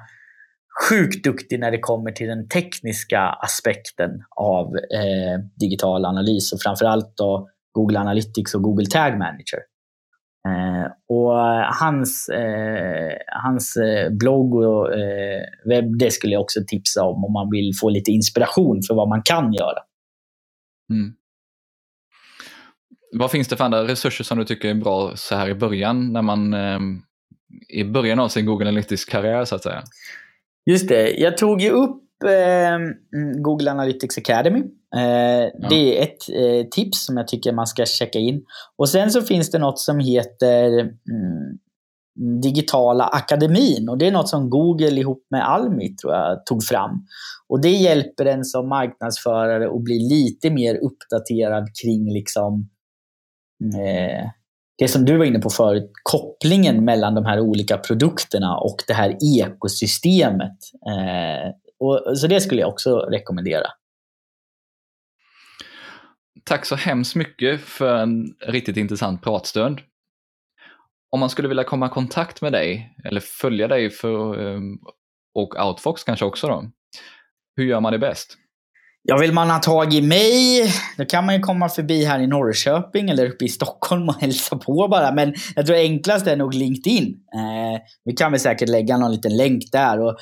sjukt 0.89 1.23
duktig 1.23 1.59
när 1.59 1.71
det 1.71 1.79
kommer 1.79 2.11
till 2.11 2.27
den 2.27 2.47
tekniska 2.47 3.19
aspekten 3.19 4.09
av 4.35 4.65
eh, 4.75 5.39
digital 5.59 6.05
analys 6.05 6.53
och 6.53 6.59
framförallt 6.61 7.17
då 7.17 7.49
Google 7.71 7.99
Analytics 7.99 8.55
och 8.55 8.61
Google 8.61 8.85
Tag 8.85 9.17
Manager. 9.17 9.59
Eh, 10.47 10.91
och 11.09 11.33
hans, 11.79 12.29
eh, 12.29 13.13
hans 13.43 13.75
eh, 13.75 14.09
blogg 14.11 14.55
och 14.55 14.93
eh, 14.93 15.43
webb, 15.65 15.97
det 15.99 16.11
skulle 16.11 16.33
jag 16.33 16.41
också 16.41 16.59
tipsa 16.67 17.03
om 17.03 17.25
om 17.25 17.33
man 17.33 17.49
vill 17.51 17.71
få 17.81 17.89
lite 17.89 18.11
inspiration 18.11 18.79
för 18.87 18.95
vad 18.95 19.09
man 19.09 19.21
kan 19.23 19.53
göra. 19.53 19.79
Mm. 20.93 21.18
Vad 23.11 23.31
finns 23.31 23.47
det 23.47 23.57
för 23.57 23.63
andra 23.63 23.87
resurser 23.87 24.23
som 24.23 24.37
du 24.37 24.45
tycker 24.45 24.69
är 24.69 24.73
bra 24.73 25.11
så 25.15 25.35
här 25.35 25.49
i 25.49 25.55
början, 25.55 26.13
när 26.13 26.21
man 26.21 26.53
eh, 26.53 26.79
i 27.69 27.83
början 27.83 28.19
av 28.19 28.27
sin 28.27 28.45
Google 28.45 28.69
Analytics-karriär 28.69 29.45
så 29.45 29.55
att 29.55 29.63
säga? 29.63 29.83
Just 30.65 30.89
det. 30.89 31.11
Jag 31.11 31.37
tog 31.37 31.61
ju 31.61 31.69
upp 31.69 32.03
eh, 32.23 32.77
Google 33.41 33.71
Analytics 33.71 34.17
Academy. 34.17 34.59
Eh, 34.95 35.01
ja. 35.01 35.69
Det 35.69 35.97
är 35.97 36.03
ett 36.03 36.29
eh, 36.29 36.69
tips 36.69 37.05
som 37.05 37.17
jag 37.17 37.27
tycker 37.27 37.53
man 37.53 37.67
ska 37.67 37.85
checka 37.85 38.19
in. 38.19 38.43
Och 38.77 38.89
sen 38.89 39.11
så 39.11 39.21
finns 39.21 39.51
det 39.51 39.59
något 39.59 39.79
som 39.79 39.99
heter 39.99 40.79
mm, 40.79 41.57
Digitala 42.41 43.03
akademin. 43.03 43.89
Och 43.89 43.97
det 43.97 44.07
är 44.07 44.11
något 44.11 44.29
som 44.29 44.49
Google 44.49 44.99
ihop 44.99 45.27
med 45.29 45.49
Almi 45.49 45.95
tror 45.95 46.13
jag 46.13 46.45
tog 46.45 46.63
fram. 46.63 47.05
Och 47.47 47.61
det 47.61 47.71
hjälper 47.71 48.25
en 48.25 48.45
som 48.45 48.69
marknadsförare 48.69 49.67
att 49.67 49.83
bli 49.83 49.99
lite 49.99 50.49
mer 50.49 50.75
uppdaterad 50.75 51.67
kring 51.81 52.13
liksom 52.13 52.69
eh, 53.63 54.29
det 54.77 54.87
som 54.87 55.05
du 55.05 55.17
var 55.17 55.25
inne 55.25 55.39
på 55.39 55.49
förut, 55.49 55.91
kopplingen 56.03 56.85
mellan 56.85 57.15
de 57.15 57.25
här 57.25 57.39
olika 57.39 57.77
produkterna 57.77 58.57
och 58.57 58.77
det 58.87 58.93
här 58.93 59.17
ekosystemet. 59.21 60.57
Eh, 60.87 61.51
och, 61.79 62.17
så 62.17 62.27
det 62.27 62.41
skulle 62.41 62.61
jag 62.61 62.69
också 62.69 62.99
rekommendera. 62.99 63.67
Tack 66.43 66.65
så 66.65 66.75
hemskt 66.75 67.15
mycket 67.15 67.61
för 67.61 67.95
en 67.95 68.25
riktigt 68.47 68.77
intressant 68.77 69.23
pratstund. 69.23 69.81
Om 71.11 71.19
man 71.19 71.29
skulle 71.29 71.47
vilja 71.47 71.63
komma 71.63 71.85
i 71.85 71.89
kontakt 71.89 72.41
med 72.41 72.51
dig 72.51 72.95
eller 73.05 73.19
följa 73.19 73.67
dig 73.67 73.89
för, 73.89 74.47
eh, 74.47 74.59
och 75.33 75.65
Outfox 75.65 76.03
kanske 76.03 76.25
också 76.25 76.47
då, 76.47 76.71
hur 77.55 77.65
gör 77.65 77.79
man 77.79 77.91
det 77.91 77.99
bäst? 77.99 78.37
Ja, 79.03 79.17
vill 79.17 79.33
man 79.33 79.49
ha 79.49 79.59
tag 79.59 79.93
i 79.93 80.01
mig, 80.01 80.71
då 80.97 81.05
kan 81.05 81.25
man 81.25 81.35
ju 81.35 81.41
komma 81.41 81.69
förbi 81.69 82.05
här 82.05 82.19
i 82.19 82.27
Norrköping 82.27 83.09
eller 83.09 83.29
uppe 83.29 83.45
i 83.45 83.49
Stockholm 83.49 84.09
och 84.09 84.15
hälsa 84.21 84.57
på 84.57 84.87
bara. 84.87 85.11
Men 85.11 85.33
jag 85.55 85.65
tror 85.65 85.77
enklast 85.77 86.27
är 86.27 86.35
nog 86.35 86.53
LinkedIn. 86.53 87.05
Eh, 87.05 87.81
vi 88.05 88.13
kan 88.13 88.31
väl 88.31 88.39
säkert 88.39 88.69
lägga 88.69 88.97
någon 88.97 89.11
liten 89.11 89.37
länk 89.37 89.63
där. 89.71 89.99
Och 90.01 90.17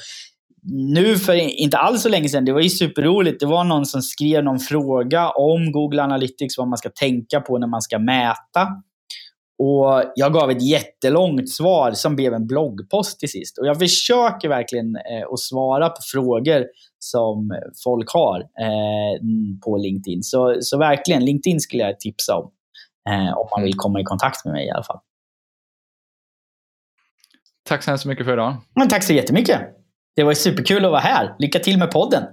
nu 0.93 1.17
för 1.17 1.34
inte 1.34 1.78
alls 1.78 2.01
så 2.01 2.09
länge 2.09 2.30
sedan, 2.30 2.45
det 2.45 2.53
var 2.53 2.61
ju 2.61 2.69
superroligt. 2.69 3.39
Det 3.39 3.45
var 3.45 3.63
någon 3.63 3.86
som 3.86 4.01
skrev 4.01 4.43
någon 4.43 4.59
fråga 4.59 5.30
om 5.30 5.71
Google 5.71 6.03
Analytics, 6.03 6.57
vad 6.57 6.67
man 6.67 6.78
ska 6.78 6.89
tänka 6.89 7.41
på 7.41 7.57
när 7.57 7.67
man 7.67 7.82
ska 7.82 7.99
mäta. 7.99 8.67
Och 9.60 10.03
Jag 10.16 10.34
gav 10.34 10.51
ett 10.51 10.62
jättelångt 10.62 11.49
svar 11.49 11.91
som 11.91 12.16
blev 12.16 12.34
en 12.34 12.47
bloggpost 12.47 13.20
till 13.20 13.30
sist. 13.30 13.58
Och 13.58 13.68
Jag 13.68 13.80
försöker 13.80 14.49
verkligen 14.49 14.95
eh, 14.95 15.34
att 15.34 15.39
svara 15.39 15.89
på 15.89 16.01
frågor 16.12 16.66
som 16.99 17.51
folk 17.84 18.14
har 18.14 18.39
eh, 18.39 19.22
på 19.66 19.78
LinkedIn. 19.78 20.24
Så, 20.24 20.58
så 20.62 20.78
verkligen, 20.78 21.26
LinkedIn 21.26 21.60
skulle 21.60 21.84
jag 21.84 21.99
tipsa 21.99 22.36
om. 22.38 22.51
Eh, 23.10 23.38
om 23.38 23.47
man 23.51 23.64
vill 23.64 23.74
komma 23.76 23.99
i 24.01 24.03
kontakt 24.03 24.45
med 24.45 24.53
mig 24.53 24.68
i 24.68 24.70
alla 24.70 24.84
fall. 24.84 24.99
Tack 27.64 27.84
så 27.84 27.91
hemskt 27.91 28.05
mycket 28.05 28.26
för 28.26 28.34
idag. 28.34 28.55
Men 28.76 28.89
tack 28.89 29.03
så 29.03 29.14
jättemycket. 29.14 29.62
Det 30.16 30.24
var 30.24 30.34
superkul 30.34 30.86
att 30.86 30.91
vara 30.91 31.01
här. 31.01 31.36
Lycka 31.39 31.60
till 31.60 31.80
med 31.80 31.91
podden. 31.91 32.24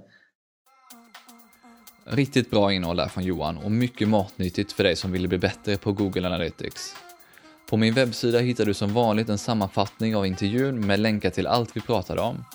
Riktigt 2.07 2.51
bra 2.51 2.73
innehåll 2.73 2.97
där 2.97 3.07
från 3.07 3.23
Johan 3.23 3.57
och 3.57 3.71
mycket 3.71 4.07
matnyttigt 4.07 4.71
för 4.71 4.83
dig 4.83 4.95
som 4.95 5.11
vill 5.11 5.27
bli 5.27 5.37
bättre 5.37 5.77
på 5.77 5.91
Google 5.91 6.27
Analytics. 6.27 6.95
På 7.69 7.77
min 7.77 7.93
webbsida 7.93 8.39
hittar 8.39 8.65
du 8.65 8.73
som 8.73 8.93
vanligt 8.93 9.29
en 9.29 9.37
sammanfattning 9.37 10.15
av 10.15 10.25
intervjun 10.25 10.87
med 10.87 10.99
länkar 10.99 11.29
till 11.29 11.47
allt 11.47 11.77
vi 11.77 11.81
pratade 11.81 12.21
om. 12.21 12.45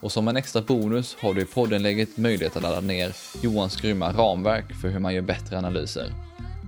Och 0.00 0.12
som 0.12 0.28
en 0.28 0.36
extra 0.36 0.62
bonus 0.62 1.16
har 1.20 1.34
du 1.34 1.40
i 1.40 1.44
poddenlägget 1.44 2.16
möjlighet 2.16 2.56
att 2.56 2.62
ladda 2.62 2.80
ner 2.80 3.16
Johans 3.42 3.80
grymma 3.80 4.12
ramverk 4.12 4.74
för 4.80 4.88
hur 4.88 4.98
man 4.98 5.14
gör 5.14 5.22
bättre 5.22 5.58
analyser. 5.58 6.12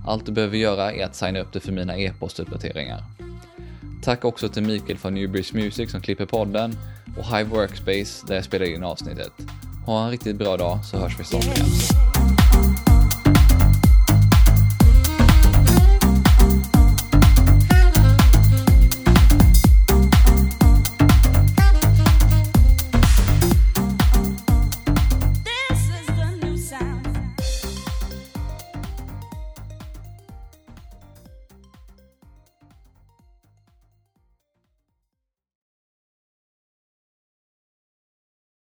Allt 0.07 0.26
du 0.26 0.32
behöver 0.32 0.57
göra 0.57 0.93
är 0.93 1.05
att 1.05 1.16
signa 1.16 1.40
upp 1.40 1.53
dig 1.53 1.62
för 1.62 1.72
mina 1.72 1.99
e-postuppdateringar. 1.99 3.05
Tack 4.03 4.24
också 4.24 4.49
till 4.49 4.62
Mikael 4.62 4.99
från 4.99 5.14
Newbridge 5.14 5.57
Music 5.57 5.90
som 5.90 6.01
klipper 6.01 6.26
podden 6.26 6.76
och 7.18 7.24
Hive 7.24 7.51
Workspace 7.51 8.26
där 8.26 8.34
jag 8.34 8.45
spelar 8.45 8.66
in 8.66 8.84
avsnittet. 8.84 9.32
Ha 9.86 10.05
en 10.05 10.11
riktigt 10.11 10.36
bra 10.36 10.57
dag 10.57 10.84
så 10.84 10.99
hörs 10.99 11.20
vi 11.20 11.24
snart 11.24 11.45
igen. 11.45 11.66